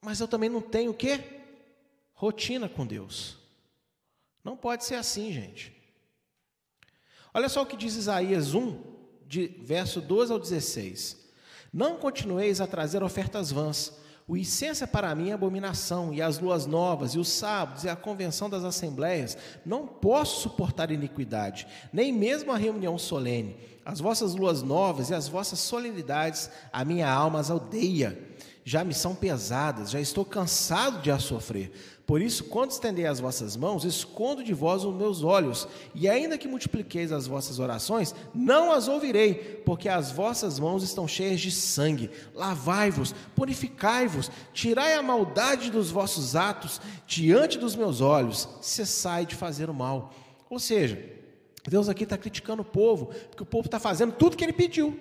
[0.02, 1.42] Mas eu também não tenho o quê?
[2.14, 3.38] Rotina com Deus.
[4.44, 5.74] Não pode ser assim, gente.
[7.34, 8.82] Olha só o que diz Isaías 1,
[9.26, 11.23] de verso 12 ao 16.
[11.74, 13.92] Não continueis a trazer ofertas vãs.
[14.28, 17.96] O incenso é para mim abominação, e as luas novas, e os sábados, e a
[17.96, 19.38] convenção das assembleias.
[19.66, 23.58] Não posso suportar iniquidade, nem mesmo a reunião solene.
[23.84, 28.18] As vossas luas novas e as vossas solenidades, a minha alma as odeia.
[28.64, 31.93] Já me são pesadas, já estou cansado de as sofrer.
[32.06, 36.38] Por isso, quando estender as vossas mãos, escondo de vós os meus olhos, e ainda
[36.38, 39.36] que multipliqueis as vossas orações, não as ouvirei,
[39.66, 42.10] porque as vossas mãos estão cheias de sangue.
[42.36, 49.70] Lavai-vos, purificai-vos, tirai a maldade dos vossos atos diante dos meus olhos, cessai de fazer
[49.70, 50.14] o mal.
[50.50, 51.02] Ou seja,
[51.66, 55.00] Deus aqui está criticando o povo, porque o povo está fazendo tudo que ele pediu.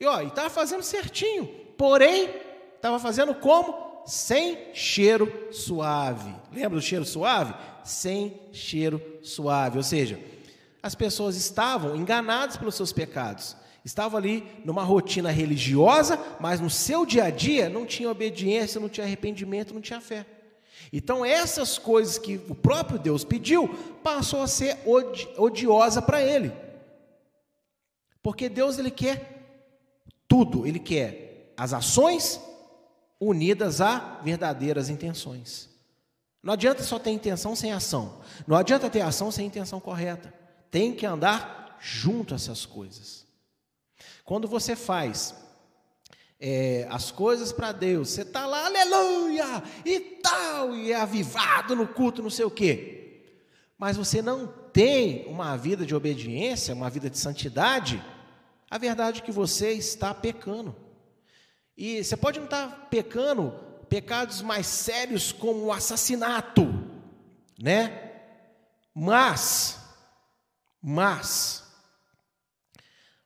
[0.00, 1.46] E ó, estava fazendo certinho,
[1.76, 2.30] porém,
[2.76, 3.83] estava fazendo como?
[4.06, 6.34] Sem cheiro suave.
[6.52, 7.54] Lembra do cheiro suave?
[7.84, 9.78] Sem cheiro suave.
[9.78, 10.18] Ou seja,
[10.82, 13.56] as pessoas estavam enganadas pelos seus pecados.
[13.84, 18.88] Estavam ali numa rotina religiosa, mas no seu dia a dia não tinha obediência, não
[18.88, 20.24] tinha arrependimento, não tinha fé.
[20.92, 23.68] Então essas coisas que o próprio Deus pediu
[24.02, 26.52] passou a ser odi odiosa para ele.
[28.22, 29.44] Porque Deus ele quer
[30.26, 32.40] tudo, ele quer as ações
[33.28, 35.68] unidas a verdadeiras intenções.
[36.42, 38.20] Não adianta só ter intenção sem ação.
[38.46, 40.32] Não adianta ter ação sem intenção correta.
[40.70, 43.26] Tem que andar junto a essas coisas.
[44.24, 45.34] Quando você faz
[46.38, 51.88] é, as coisas para Deus, você está lá, aleluia, e tal, e é avivado no
[51.88, 53.22] culto, não sei o quê.
[53.78, 58.02] Mas você não tem uma vida de obediência, uma vida de santidade,
[58.70, 60.74] a verdade é que você está pecando.
[61.76, 63.52] E você pode não estar pecando
[63.88, 66.62] pecados mais sérios como o assassinato,
[67.58, 68.12] né?
[68.94, 69.78] Mas,
[70.80, 71.64] mas,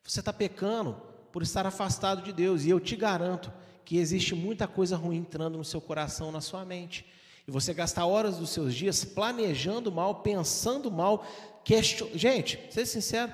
[0.03, 0.95] você está pecando
[1.31, 2.65] por estar afastado de Deus.
[2.65, 3.53] E eu te garanto
[3.85, 7.07] que existe muita coisa ruim entrando no seu coração, na sua mente.
[7.47, 11.27] E você gastar horas dos seus dias planejando mal, pensando mal,
[11.65, 12.09] question...
[12.15, 13.33] gente, ser sincero,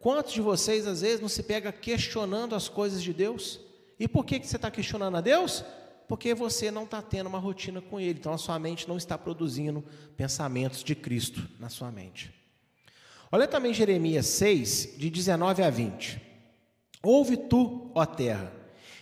[0.00, 3.60] quantos de vocês às vezes não se pega questionando as coisas de Deus?
[3.98, 5.64] E por que, que você está questionando a Deus?
[6.08, 9.16] Porque você não está tendo uma rotina com Ele, então a sua mente não está
[9.16, 9.84] produzindo
[10.16, 12.32] pensamentos de Cristo na sua mente.
[13.32, 16.20] Olha também Jeremias 6, de 19 a 20.
[17.02, 18.52] Ouve tu, ó terra,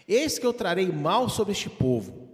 [0.09, 2.29] eis que eu trarei mal sobre este povo,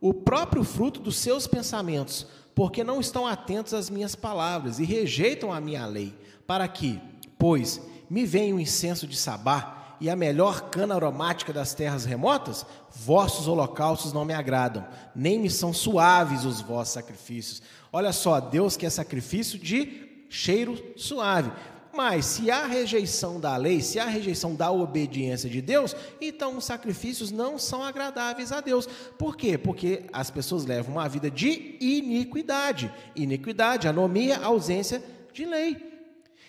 [0.00, 5.52] o próprio fruto dos seus pensamentos, porque não estão atentos às minhas palavras e rejeitam
[5.52, 6.14] a minha lei,
[6.46, 7.00] para que,
[7.38, 12.66] pois, me venha o incenso de Sabá, e a melhor cana aromática das terras remotas,
[12.90, 17.62] vossos holocaustos não me agradam, nem me são suaves os vossos sacrifícios.
[17.92, 21.50] Olha só, Deus quer sacrifício de cheiro suave.
[21.96, 26.64] Mas se há rejeição da lei, se há rejeição da obediência de Deus, então os
[26.64, 28.88] sacrifícios não são agradáveis a Deus.
[29.16, 29.56] Por quê?
[29.56, 32.92] Porque as pessoas levam uma vida de iniquidade.
[33.14, 35.00] Iniquidade, anomia, ausência
[35.32, 35.76] de lei.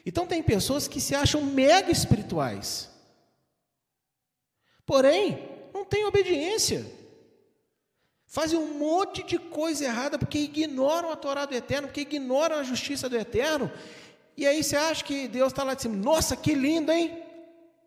[0.03, 2.94] Então tem pessoas que se acham mega espirituais
[4.85, 6.85] Porém, não tem obediência.
[8.27, 12.63] Fazem um monte de coisa errada porque ignoram a Torá do Eterno, porque ignoram a
[12.63, 13.71] justiça do Eterno.
[14.35, 17.23] E aí você acha que Deus está lá de cima, nossa, que lindo, hein?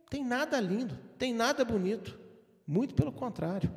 [0.09, 2.19] Tem nada lindo, tem nada bonito.
[2.67, 3.71] Muito pelo contrário.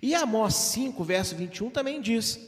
[0.00, 2.38] E Amós 5, verso 21 também diz: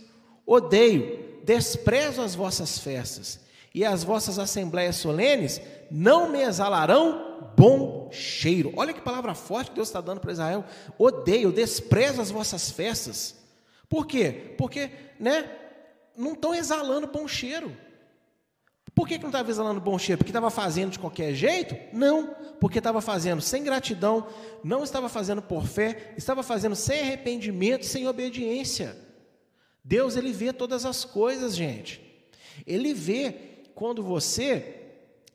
[0.47, 3.41] Odeio, desprezo as vossas festas,
[3.75, 5.61] e as vossas assembleias solenes
[5.91, 8.73] não me exalarão bom cheiro.
[8.77, 10.65] Olha que palavra forte que Deus está dando para Israel.
[10.99, 13.37] Odeio, desprezo as vossas festas.
[13.89, 14.55] Por quê?
[14.59, 15.51] Porque, né,
[16.17, 17.75] não estão exalando bom cheiro.
[18.95, 20.19] Por que, que não estava exalando bom cheiro?
[20.19, 21.77] Porque estava fazendo de qualquer jeito?
[21.93, 24.27] Não, porque estava fazendo sem gratidão,
[24.65, 28.97] não estava fazendo por fé, estava fazendo sem arrependimento, sem obediência.
[29.85, 32.01] Deus, Ele vê todas as coisas, gente.
[32.67, 34.79] Ele vê quando você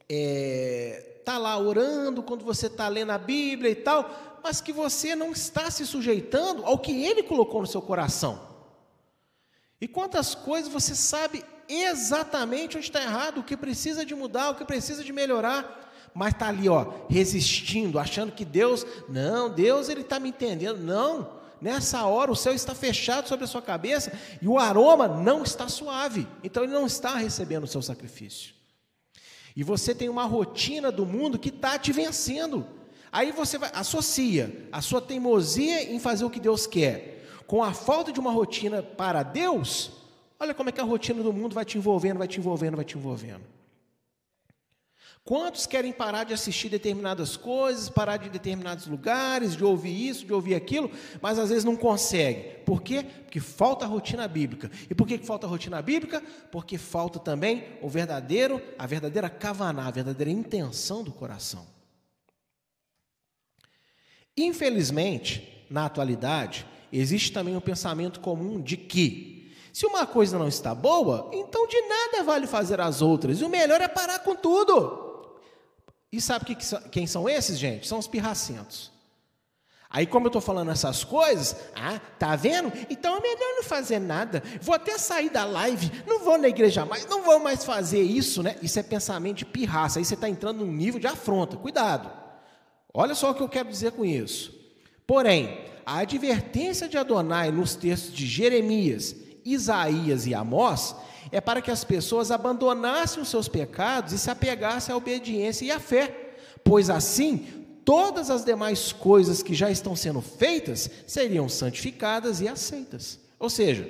[0.09, 5.15] é, tá lá orando, quando você está lendo a Bíblia e tal, mas que você
[5.15, 8.53] não está se sujeitando ao que Ele colocou no seu coração.
[9.79, 14.55] E quantas coisas você sabe exatamente onde está errado, o que precisa de mudar, o
[14.55, 20.01] que precisa de melhorar, mas está ali, ó, resistindo, achando que Deus, não, Deus ele
[20.01, 21.41] está me entendendo, não.
[21.59, 24.11] Nessa hora o céu está fechado sobre a sua cabeça
[24.41, 28.53] e o aroma não está suave, então ele não está recebendo o seu sacrifício.
[29.55, 32.65] E você tem uma rotina do mundo que está te vencendo.
[33.11, 37.13] Aí você vai, associa a sua teimosia em fazer o que Deus quer
[37.45, 39.91] com a falta de uma rotina para Deus.
[40.39, 42.85] Olha como é que a rotina do mundo vai te envolvendo, vai te envolvendo, vai
[42.85, 43.41] te envolvendo.
[45.25, 50.33] Quantos querem parar de assistir determinadas coisas, parar de determinados lugares, de ouvir isso, de
[50.33, 52.57] ouvir aquilo, mas às vezes não consegue.
[52.65, 53.03] Por quê?
[53.03, 54.69] Porque falta a rotina bíblica.
[54.89, 56.21] E por que falta a rotina bíblica?
[56.51, 61.65] Porque falta também o verdadeiro, a verdadeira kavaná, a verdadeira intenção do coração.
[64.35, 70.75] Infelizmente, na atualidade, existe também um pensamento comum de que se uma coisa não está
[70.75, 75.12] boa, então de nada vale fazer as outras, e o melhor é parar com tudo.
[76.13, 76.55] E sabe que,
[76.91, 77.87] quem são esses, gente?
[77.87, 78.91] São os pirracentos.
[79.89, 82.71] Aí, como eu estou falando essas coisas, ah, tá vendo?
[82.87, 84.43] Então é melhor não fazer nada.
[84.61, 88.43] Vou até sair da live, não vou na igreja mais, não vou mais fazer isso,
[88.43, 88.55] né?
[88.61, 89.97] Isso é pensamento de pirraça.
[89.97, 91.57] Aí você está entrando num nível de afronta.
[91.57, 92.11] Cuidado.
[92.93, 94.53] Olha só o que eu quero dizer com isso.
[95.07, 100.95] Porém, a advertência de Adonai nos textos de Jeremias, Isaías e Amós
[101.33, 105.71] é para que as pessoas abandonassem os seus pecados e se apegassem à obediência e
[105.71, 112.39] à fé, pois assim todas as demais coisas que já estão sendo feitas seriam santificadas
[112.39, 113.19] e aceitas.
[113.39, 113.89] Ou seja,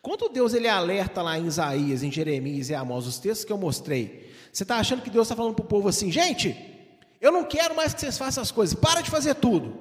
[0.00, 3.58] quando Deus ele alerta lá em Isaías, em Jeremias e Amós, os textos que eu
[3.58, 6.56] mostrei, você está achando que Deus está falando para o povo assim, gente,
[7.20, 9.76] eu não quero mais que vocês façam as coisas, para de fazer tudo.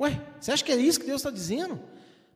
[0.00, 1.80] Ué, você acha que é isso que Deus está dizendo?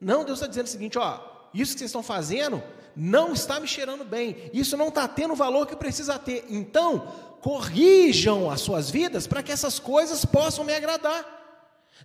[0.00, 2.62] Não, Deus está dizendo o seguinte, ó, isso que vocês estão fazendo
[2.94, 6.44] não está me cheirando bem, isso não está tendo o valor que precisa ter.
[6.48, 7.06] Então,
[7.40, 11.38] corrijam as suas vidas para que essas coisas possam me agradar.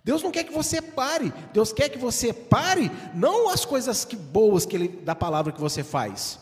[0.04, 4.14] Deus não quer que você pare, Deus quer que você pare, não as coisas que
[4.14, 6.38] boas que ele, da palavra que você faz.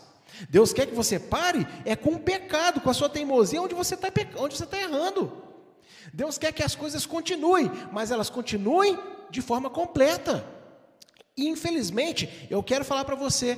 [0.49, 3.95] Deus quer que você pare é com o pecado, com a sua teimosia, onde você
[3.95, 5.41] está onde você está errando.
[6.13, 8.99] Deus quer que as coisas continuem, mas elas continuem
[9.29, 10.45] de forma completa.
[11.37, 13.57] Infelizmente, eu quero falar para você,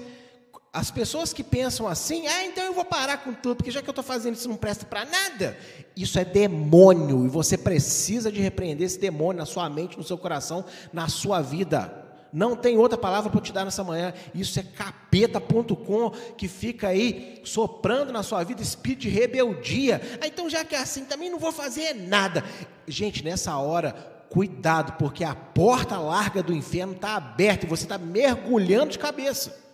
[0.74, 3.90] as pessoas que pensam assim, ah, então eu vou parar com tudo, porque já que
[3.90, 5.58] eu estou fazendo isso não presta para nada.
[5.96, 10.18] Isso é demônio, e você precisa de repreender esse demônio na sua mente, no seu
[10.18, 12.06] coração, na sua vida.
[12.34, 14.14] Não tem outra palavra para te dar nessa manhã.
[14.36, 20.02] Isso é capeta.com que fica aí soprando na sua vida espírito de rebeldia.
[20.22, 22.44] Ah, então já que é assim, também não vou fazer nada.
[22.88, 27.98] Gente, nessa hora, cuidado, porque a porta larga do inferno está aberta e você está
[27.98, 29.68] mergulhando de cabeça.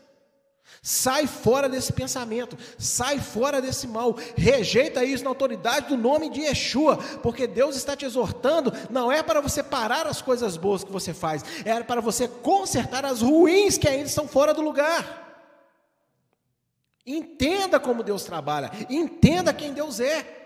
[0.81, 6.41] Sai fora desse pensamento, sai fora desse mal, rejeita isso na autoridade do nome de
[6.41, 10.91] Yeshua, porque Deus está te exortando, não é para você parar as coisas boas que
[10.91, 15.21] você faz, é para você consertar as ruins que ainda estão fora do lugar.
[17.05, 20.42] Entenda como Deus trabalha, entenda quem Deus é.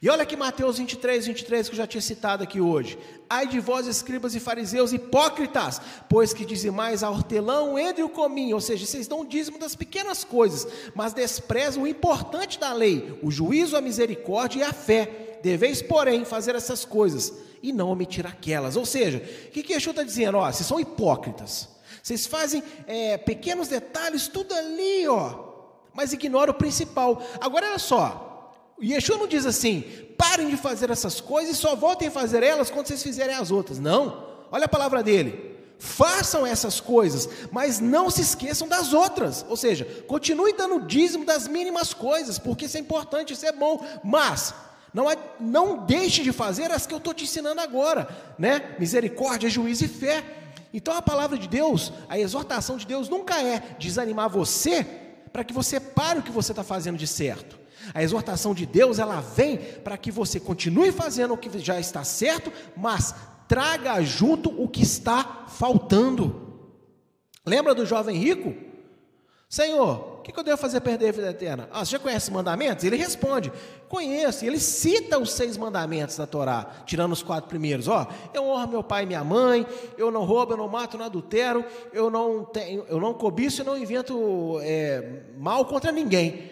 [0.00, 2.98] E olha aqui Mateus 23, 23, que eu já tinha citado aqui hoje.
[3.28, 8.56] Ai de vós, escribas e fariseus hipócritas, pois que dizimais a hortelão entre o cominho,
[8.56, 13.30] ou seja, vocês dão dízimo das pequenas coisas, mas desprezam o importante da lei, o
[13.30, 15.38] juízo, a misericórdia e a fé.
[15.42, 17.32] Deveis, porém, fazer essas coisas
[17.62, 18.76] e não omitir aquelas.
[18.76, 20.38] Ou seja, o que, que Yeshua está dizendo?
[20.38, 21.68] Ó, vocês são hipócritas.
[22.02, 25.54] Vocês fazem é, pequenos detalhes, tudo ali, ó,
[25.94, 27.22] mas ignoram o principal.
[27.40, 28.23] Agora, olha só,
[28.82, 29.82] Yeshua não diz assim,
[30.16, 33.50] parem de fazer essas coisas e só voltem a fazer elas quando vocês fizerem as
[33.50, 33.78] outras.
[33.78, 34.26] Não.
[34.50, 35.54] Olha a palavra dele.
[35.78, 39.44] Façam essas coisas, mas não se esqueçam das outras.
[39.48, 43.84] Ou seja, continue dando dízimo das mínimas coisas, porque isso é importante, isso é bom.
[44.02, 44.54] Mas
[44.92, 45.06] não,
[45.40, 48.08] não deixe de fazer as que eu estou te ensinando agora,
[48.38, 48.76] né?
[48.78, 50.24] Misericórdia, juízo e fé.
[50.72, 54.84] Então a palavra de Deus, a exortação de Deus nunca é desanimar você
[55.32, 57.63] para que você pare o que você está fazendo de certo.
[57.92, 62.04] A exortação de Deus, ela vem para que você continue fazendo o que já está
[62.04, 63.14] certo, mas
[63.48, 66.44] traga junto o que está faltando.
[67.44, 68.54] Lembra do jovem rico?
[69.48, 71.68] Senhor, o que, eu devo fazer para perder a vida eterna?
[71.70, 72.82] Ah, você já conhece os mandamentos?
[72.82, 73.52] Ele responde:
[73.88, 74.44] Conheço.
[74.44, 77.86] Ele cita os seis mandamentos da Torá, tirando os quatro primeiros.
[77.86, 79.64] Ó, eu honro meu pai e minha mãe,
[79.96, 83.62] eu não roubo, eu não mato, eu não adultero, eu não, tenho, eu não cobiço
[83.62, 86.50] e não invento é, mal contra ninguém.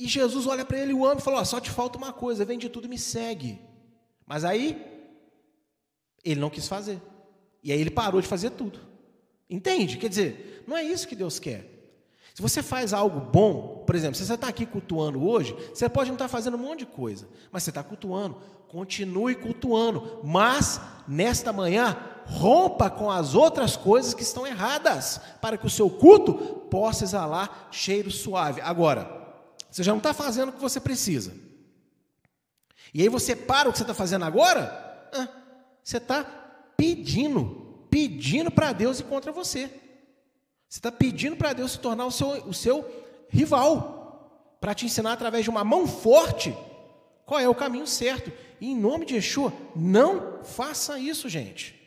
[0.00, 2.70] E Jesus olha para ele, o ama e fala: só te falta uma coisa, vende
[2.70, 3.60] tudo e me segue.
[4.26, 4.82] Mas aí,
[6.24, 7.02] ele não quis fazer.
[7.62, 8.80] E aí ele parou de fazer tudo.
[9.48, 9.98] Entende?
[9.98, 11.68] Quer dizer, não é isso que Deus quer.
[12.34, 16.08] Se você faz algo bom, por exemplo, se você está aqui cultuando hoje, você pode
[16.08, 18.38] não estar tá fazendo um monte de coisa, mas você está cultuando,
[18.68, 25.66] continue cultuando, mas nesta manhã, rompa com as outras coisas que estão erradas, para que
[25.66, 26.34] o seu culto
[26.70, 28.62] possa exalar cheiro suave.
[28.62, 29.19] Agora,
[29.70, 31.34] você já não está fazendo o que você precisa.
[32.92, 35.28] E aí você para o que você está fazendo agora, ah,
[35.82, 36.24] você está
[36.76, 39.68] pedindo, pedindo para Deus ir contra você.
[40.68, 42.84] Você está pedindo para Deus se tornar o seu, o seu
[43.28, 46.56] rival, para te ensinar através de uma mão forte
[47.24, 48.32] qual é o caminho certo.
[48.60, 51.80] E em nome de Yeshua, não faça isso, gente.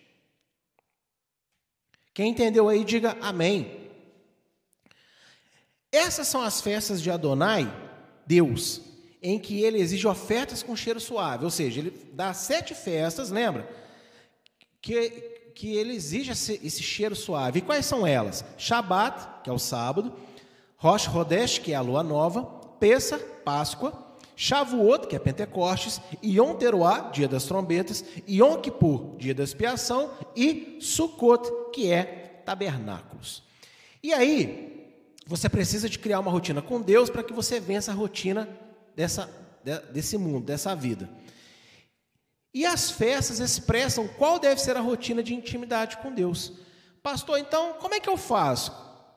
[2.14, 3.83] Quem entendeu aí, diga amém.
[5.94, 7.72] Essas são as festas de Adonai,
[8.26, 8.82] Deus,
[9.22, 11.46] em que ele exige ofertas com cheiro suave.
[11.46, 13.70] Ou seja, ele dá sete festas, lembra?
[14.82, 15.10] Que,
[15.54, 17.60] que ele exige esse, cheiro suave.
[17.60, 18.44] E quais são elas?
[18.58, 20.12] Shabat, que é o sábado,
[20.78, 22.44] Rosh Hodesh, que é a lua nova,
[22.80, 23.94] Pessa, Páscoa,
[24.36, 30.80] Shavuot, que é Pentecostes, Yom Teruah, dia das trombetas, Yom Kippur, dia da expiação, e
[30.82, 33.44] Sukkot, que é tabernáculos.
[34.02, 34.73] E aí,
[35.26, 38.50] você precisa de criar uma rotina com Deus para que você vença a rotina
[38.96, 39.30] dessa,
[39.92, 41.10] desse mundo, dessa vida.
[42.54, 46.54] E as festas expressam qual deve ser a rotina de intimidade com Deus.
[47.02, 48.72] Pastor, então, como é que eu faço?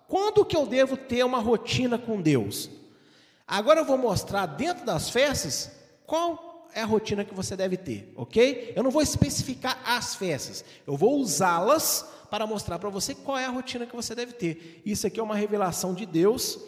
[0.09, 2.71] Quando que eu devo ter uma rotina com Deus?
[3.47, 5.71] Agora eu vou mostrar dentro das festas
[6.07, 8.73] qual é a rotina que você deve ter, ok?
[8.75, 13.45] Eu não vou especificar as festas, eu vou usá-las para mostrar para você qual é
[13.45, 14.83] a rotina que você deve ter.
[14.85, 16.59] Isso aqui é uma revelação de Deus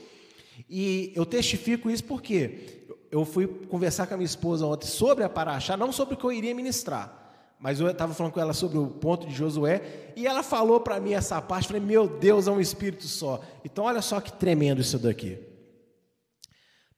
[0.68, 5.28] e eu testifico isso porque eu fui conversar com a minha esposa ontem sobre a
[5.28, 7.18] Paraxá, não sobre o que eu iria ministrar,
[7.58, 11.00] mas eu estava falando com ela sobre o ponto de Josué e ela falou para
[11.00, 11.68] mim essa parte.
[11.68, 13.40] Falei, meu Deus, é um espírito só.
[13.64, 15.38] Então, olha só que tremendo isso daqui.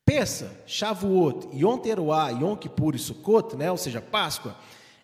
[0.04, 3.70] Peça, Shavuot, Yom Teruah, Yom Kippur e Sukkot, né?
[3.70, 4.56] ou seja, Páscoa,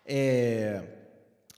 [0.05, 0.83] é,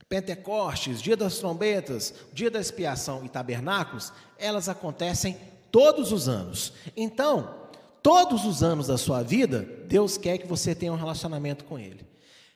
[0.09, 5.37] Pentecostes, Dia das Trombetas, Dia da Expiação e Tabernáculos, elas acontecem
[5.71, 6.73] todos os anos.
[6.97, 7.69] Então,
[8.01, 12.09] todos os anos da sua vida, Deus quer que você tenha um relacionamento com Ele.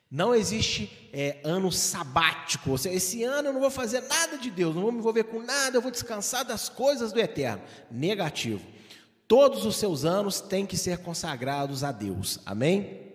[0.09, 4.49] Não existe é, ano sabático, ou seja, esse ano eu não vou fazer nada de
[4.49, 7.61] Deus, não vou me envolver com nada, eu vou descansar das coisas do eterno.
[7.89, 8.61] Negativo.
[9.27, 12.39] Todos os seus anos têm que ser consagrados a Deus.
[12.45, 13.13] Amém?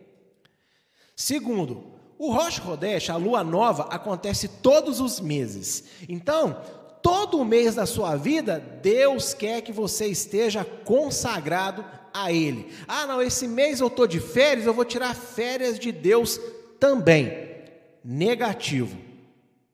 [1.14, 5.85] Segundo, o Rosh Hodesh, a lua nova, acontece todos os meses.
[6.09, 6.61] Então,
[7.01, 12.69] todo mês da sua vida, Deus quer que você esteja consagrado a Ele.
[12.89, 16.41] Ah, não, esse mês eu estou de férias, eu vou tirar férias de Deus
[16.81, 17.47] também.
[18.05, 18.97] negativo.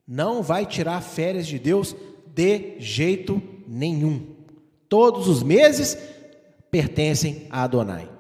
[0.06, 1.94] Não vai tirar férias de Deus
[2.26, 4.34] de jeito nenhum.
[4.88, 5.96] Todos os meses
[6.70, 8.10] pertencem a Adonai.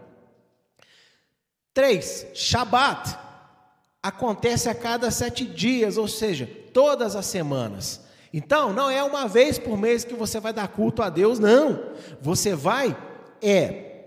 [1.74, 2.28] 3.
[2.34, 3.23] Shabat
[4.04, 8.02] acontece a cada sete dias, ou seja, todas as semanas.
[8.34, 11.80] Então, não é uma vez por mês que você vai dar culto a Deus, não.
[12.20, 12.94] Você vai,
[13.40, 14.02] é,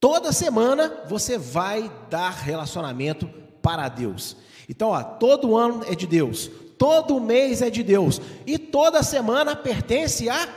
[0.00, 3.28] toda semana você vai dar relacionamento
[3.62, 4.36] para Deus.
[4.68, 9.54] Então, ó, todo ano é de Deus, todo mês é de Deus, e toda semana
[9.54, 10.48] pertence a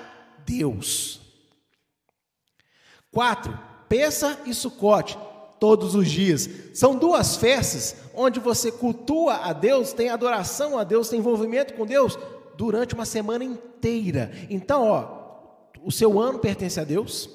[0.44, 1.22] Deus.
[3.12, 3.60] 4.
[3.88, 5.16] Peça e Sucote,
[5.60, 6.50] todos os dias.
[6.74, 11.86] São duas festas onde você cultua a Deus, tem adoração a Deus, tem envolvimento com
[11.86, 12.18] Deus
[12.56, 14.32] durante uma semana inteira.
[14.50, 15.20] Então, ó,
[15.84, 17.30] o seu ano pertence a Deus,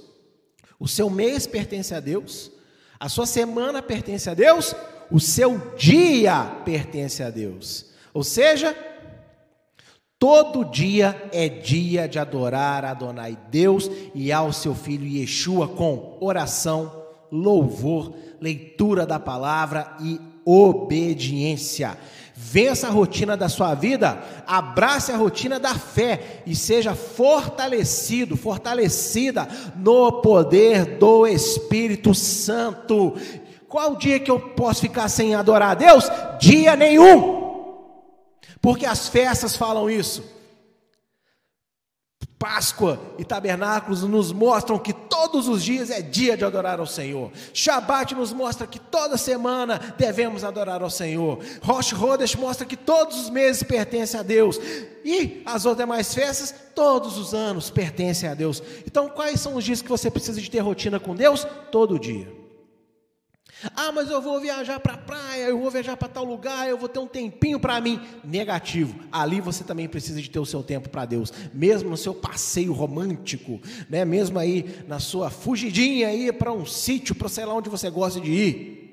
[0.79, 2.51] o seu mês pertence a Deus,
[2.99, 4.75] a sua semana pertence a Deus,
[5.11, 7.87] o seu dia pertence a Deus.
[8.12, 8.77] Ou seja,
[10.18, 16.18] todo dia é dia de adorar a Adonai Deus e ao seu filho Yeshua com
[16.20, 17.03] oração,
[17.35, 21.99] louvor, leitura da palavra e obediência.
[22.37, 29.49] Vença a rotina da sua vida, abrace a rotina da fé e seja fortalecido, fortalecida
[29.76, 33.14] no poder do Espírito Santo.
[33.68, 36.11] Qual dia que eu posso ficar sem adorar a Deus?
[36.39, 37.43] Dia nenhum.
[38.61, 40.34] Porque as festas falam isso.
[42.45, 47.32] Páscoa e tabernáculos nos mostram que todos os dias é dia de adorar ao Senhor.
[47.55, 51.38] Shabat nos mostra que toda semana devemos adorar ao Senhor.
[51.62, 54.61] Rosh Hodesh mostra que todos os meses pertencem a Deus.
[55.03, 58.62] E as outras demais festas, todos os anos pertencem a Deus.
[58.86, 61.47] Então, quais são os dias que você precisa de ter rotina com Deus?
[61.72, 62.43] Todo dia.
[63.76, 66.76] Ah, mas eu vou viajar para a praia, eu vou viajar para tal lugar, eu
[66.76, 68.00] vou ter um tempinho para mim.
[68.22, 68.98] Negativo.
[69.10, 72.72] Ali você também precisa de ter o seu tempo para Deus, mesmo no seu passeio
[72.72, 74.04] romântico, né?
[74.04, 78.20] Mesmo aí na sua fugidinha aí para um sítio, para sei lá onde você gosta
[78.20, 78.84] de ir.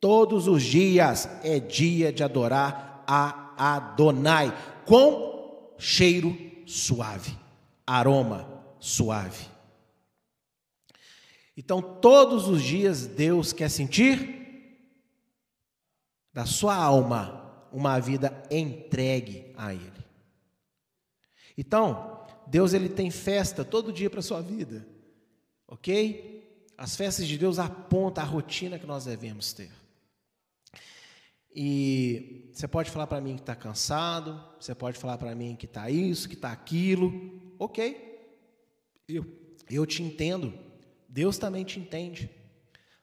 [0.00, 4.52] Todos os dias é dia de adorar a Adonai
[4.84, 6.36] com cheiro
[6.66, 7.36] suave,
[7.86, 8.48] aroma
[8.80, 9.51] suave.
[11.56, 14.42] Então, todos os dias, Deus quer sentir
[16.32, 20.02] da sua alma uma vida entregue a Ele.
[21.56, 24.86] Então, Deus ele tem festa todo dia para a sua vida,
[25.66, 26.32] ok?
[26.76, 29.70] As festas de Deus apontam a rotina que nós devemos ter.
[31.54, 35.66] E você pode falar para mim que está cansado, você pode falar para mim que
[35.66, 38.10] está isso, que está aquilo, ok?
[39.06, 39.26] Eu,
[39.70, 40.52] eu te entendo.
[41.12, 42.30] Deus também te entende.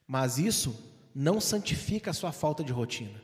[0.08, 0.76] Mas isso
[1.14, 3.22] não santifica a sua falta de rotina.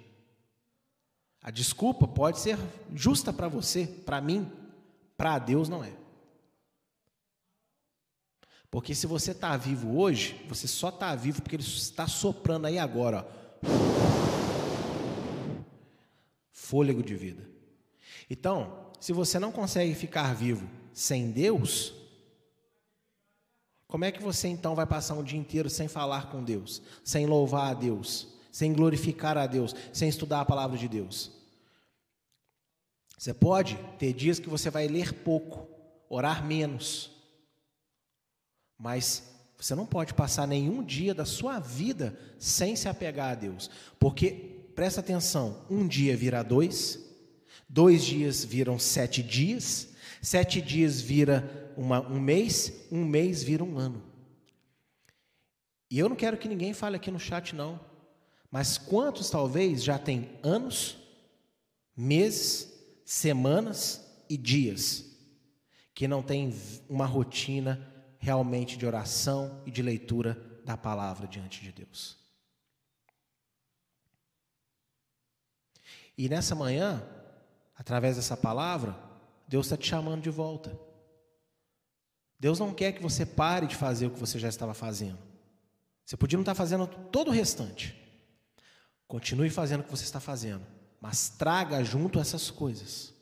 [1.41, 2.57] A desculpa pode ser
[2.93, 4.47] justa para você, para mim,
[5.17, 5.91] para Deus não é.
[8.69, 12.77] Porque se você está vivo hoje, você só está vivo porque Ele está soprando aí
[12.77, 13.45] agora, ó.
[16.51, 17.49] fôlego de vida.
[18.29, 22.04] Então, se você não consegue ficar vivo sem Deus,
[23.87, 27.25] como é que você então vai passar um dia inteiro sem falar com Deus, sem
[27.25, 31.31] louvar a Deus, sem glorificar a Deus, sem estudar a palavra de Deus?
[33.17, 35.67] Você pode ter dias que você vai ler pouco,
[36.09, 37.11] orar menos,
[38.77, 39.23] mas
[39.57, 43.69] você não pode passar nenhum dia da sua vida sem se apegar a Deus,
[43.99, 46.99] porque presta atenção: um dia vira dois,
[47.69, 49.94] dois dias viram sete dias,
[50.25, 54.03] sete dias vira uma, um mês, um mês vira um ano.
[55.89, 57.79] E eu não quero que ninguém fale aqui no chat, não.
[58.49, 60.97] Mas quantos talvez já tem anos,
[61.95, 62.73] meses,
[63.05, 65.05] semanas e dias
[65.93, 66.53] que não tem
[66.89, 72.17] uma rotina realmente de oração e de leitura da palavra diante de Deus?
[76.17, 77.05] E nessa manhã,
[77.75, 79.04] através dessa palavra,
[79.47, 80.77] Deus está te chamando de volta.
[82.39, 85.17] Deus não quer que você pare de fazer o que você já estava fazendo.
[86.05, 87.95] Você podia não estar fazendo todo o restante.
[89.07, 90.65] Continue fazendo o que você está fazendo,
[90.99, 93.13] mas traga junto essas coisas.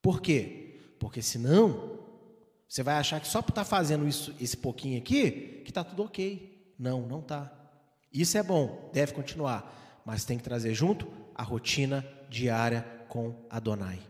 [0.00, 0.80] Por quê?
[0.98, 1.98] Porque senão
[2.68, 6.04] você vai achar que só por estar fazendo isso, esse pouquinho aqui, que está tudo
[6.04, 6.74] ok.
[6.78, 7.52] Não, não está.
[8.12, 14.00] Isso é bom, deve continuar, mas tem que trazer junto a rotina diária com Adonai.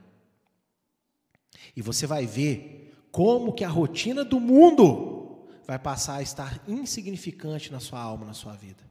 [1.76, 7.70] E você vai ver como que a rotina do mundo vai passar a estar insignificante
[7.70, 8.82] na sua alma, na sua vida.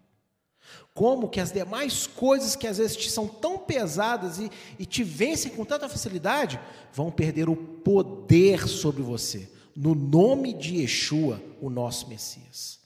[0.94, 5.04] Como que as demais coisas que às vezes te são tão pesadas e, e te
[5.04, 6.60] vencem com tanta facilidade,
[6.94, 12.80] vão perder o poder sobre você, no nome de Yeshua, o nosso Messias.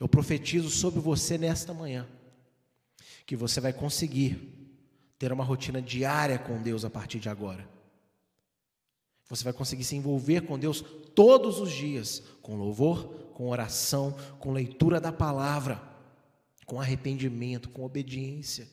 [0.00, 2.06] Eu profetizo sobre você nesta manhã,
[3.26, 4.54] que você vai conseguir
[5.18, 7.77] ter uma rotina diária com Deus a partir de agora.
[9.28, 10.82] Você vai conseguir se envolver com Deus
[11.14, 13.04] todos os dias, com louvor,
[13.34, 15.80] com oração, com leitura da palavra,
[16.66, 18.68] com arrependimento, com obediência.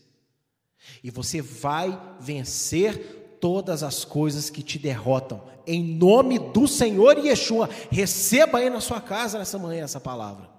[1.03, 5.43] E você vai vencer todas as coisas que te derrotam.
[5.67, 10.49] Em nome do Senhor Yeshua, receba aí na sua casa nessa manhã essa palavra.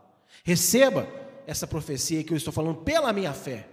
[0.45, 1.09] Receba
[1.47, 3.67] essa profecia que eu estou falando pela minha fé.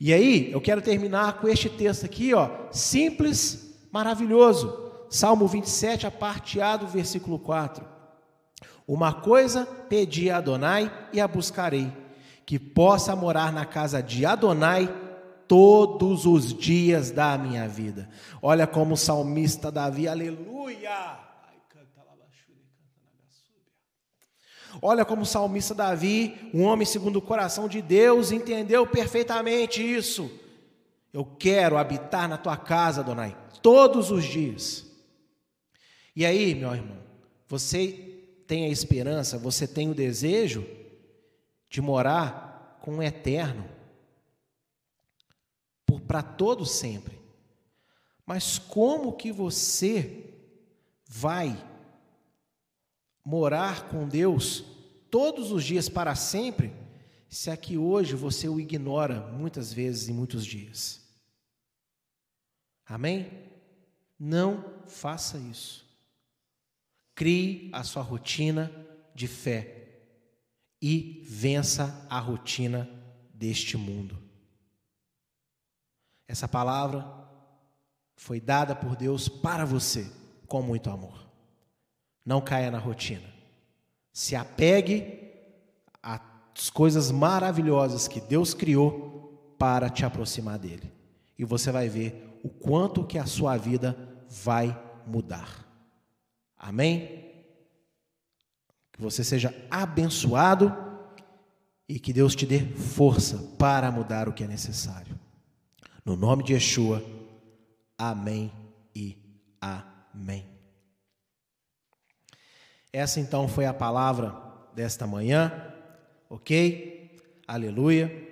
[0.00, 4.89] E aí, eu quero terminar com este texto aqui, ó, simples, maravilhoso.
[5.10, 7.84] Salmo 27, a parte A do versículo 4.
[8.86, 11.92] Uma coisa pedi a Adonai e a buscarei,
[12.46, 14.88] que possa morar na casa de Adonai
[15.48, 18.08] todos os dias da minha vida.
[18.40, 21.18] Olha como o salmista Davi, aleluia!
[24.80, 30.30] Olha como o salmista Davi, um homem segundo o coração de Deus, entendeu perfeitamente isso.
[31.12, 34.89] Eu quero habitar na tua casa, Adonai, todos os dias.
[36.20, 36.98] E aí, meu irmão,
[37.48, 37.88] você
[38.46, 40.66] tem a esperança, você tem o desejo
[41.66, 43.66] de morar com o eterno
[46.06, 47.18] para todo sempre.
[48.26, 50.34] Mas como que você
[51.06, 51.58] vai
[53.24, 54.62] morar com Deus
[55.10, 56.70] todos os dias para sempre,
[57.30, 61.00] se aqui hoje você o ignora muitas vezes e muitos dias?
[62.84, 63.48] Amém?
[64.18, 65.88] Não faça isso.
[67.20, 68.72] Crie a sua rotina
[69.14, 69.90] de fé
[70.80, 72.88] e vença a rotina
[73.34, 74.16] deste mundo.
[76.26, 77.06] Essa palavra
[78.16, 80.10] foi dada por Deus para você
[80.46, 81.30] com muito amor.
[82.24, 83.28] Não caia na rotina.
[84.14, 85.30] Se apegue
[86.02, 90.90] às coisas maravilhosas que Deus criou para te aproximar dele.
[91.38, 94.74] E você vai ver o quanto que a sua vida vai
[95.06, 95.69] mudar.
[96.60, 97.24] Amém?
[98.92, 100.70] Que você seja abençoado
[101.88, 105.18] e que Deus te dê força para mudar o que é necessário.
[106.04, 107.02] No nome de Yeshua,
[107.96, 108.52] amém
[108.94, 109.16] e
[109.58, 110.46] amém.
[112.92, 114.36] Essa então foi a palavra
[114.74, 115.74] desta manhã,
[116.28, 117.16] ok?
[117.48, 118.28] Aleluia.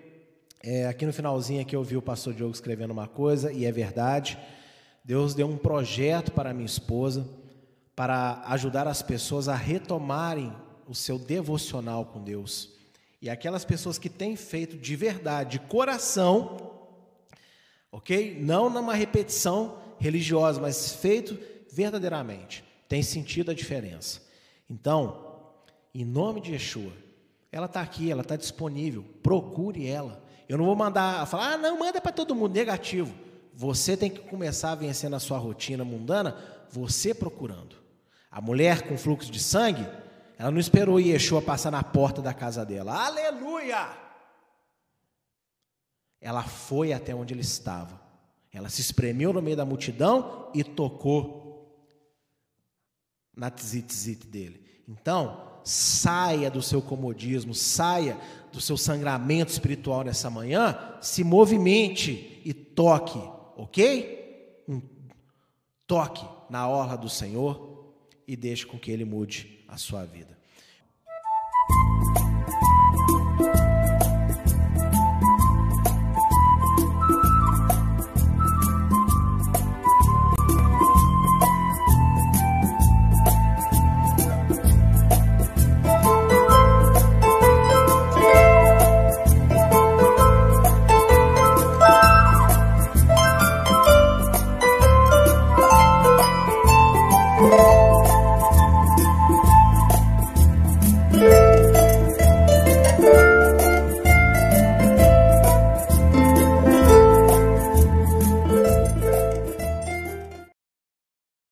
[0.62, 3.72] É, aqui no finalzinho aqui eu vi o pastor Diogo escrevendo uma coisa e é
[3.72, 4.38] verdade.
[5.02, 7.26] Deus deu um projeto para minha esposa
[7.98, 10.52] para ajudar as pessoas a retomarem
[10.86, 12.70] o seu devocional com Deus.
[13.20, 16.78] E aquelas pessoas que têm feito de verdade, de coração,
[17.90, 18.38] ok?
[18.40, 21.36] Não numa repetição religiosa, mas feito
[21.72, 24.22] verdadeiramente, tem sentido a diferença.
[24.70, 25.50] Então,
[25.92, 26.92] em nome de Yeshua,
[27.50, 30.22] ela está aqui, ela está disponível, procure ela.
[30.48, 33.12] Eu não vou mandar falar, ah, não, manda para todo mundo, negativo.
[33.52, 36.36] Você tem que começar a vencer na sua rotina mundana,
[36.70, 37.87] você procurando.
[38.30, 39.86] A mulher com fluxo de sangue,
[40.38, 43.06] ela não esperou Yeshua passar na porta da casa dela.
[43.06, 43.88] Aleluia!
[46.20, 48.00] Ela foi até onde ele estava.
[48.52, 51.48] Ela se espremeu no meio da multidão e tocou
[53.36, 54.82] na tzit dele.
[54.88, 58.18] Então, saia do seu comodismo, saia
[58.52, 63.20] do seu sangramento espiritual nessa manhã, se movimente e toque,
[63.56, 64.64] ok?
[65.86, 67.67] Toque na orla do Senhor
[68.28, 70.36] e deixe com que ele mude a sua vida.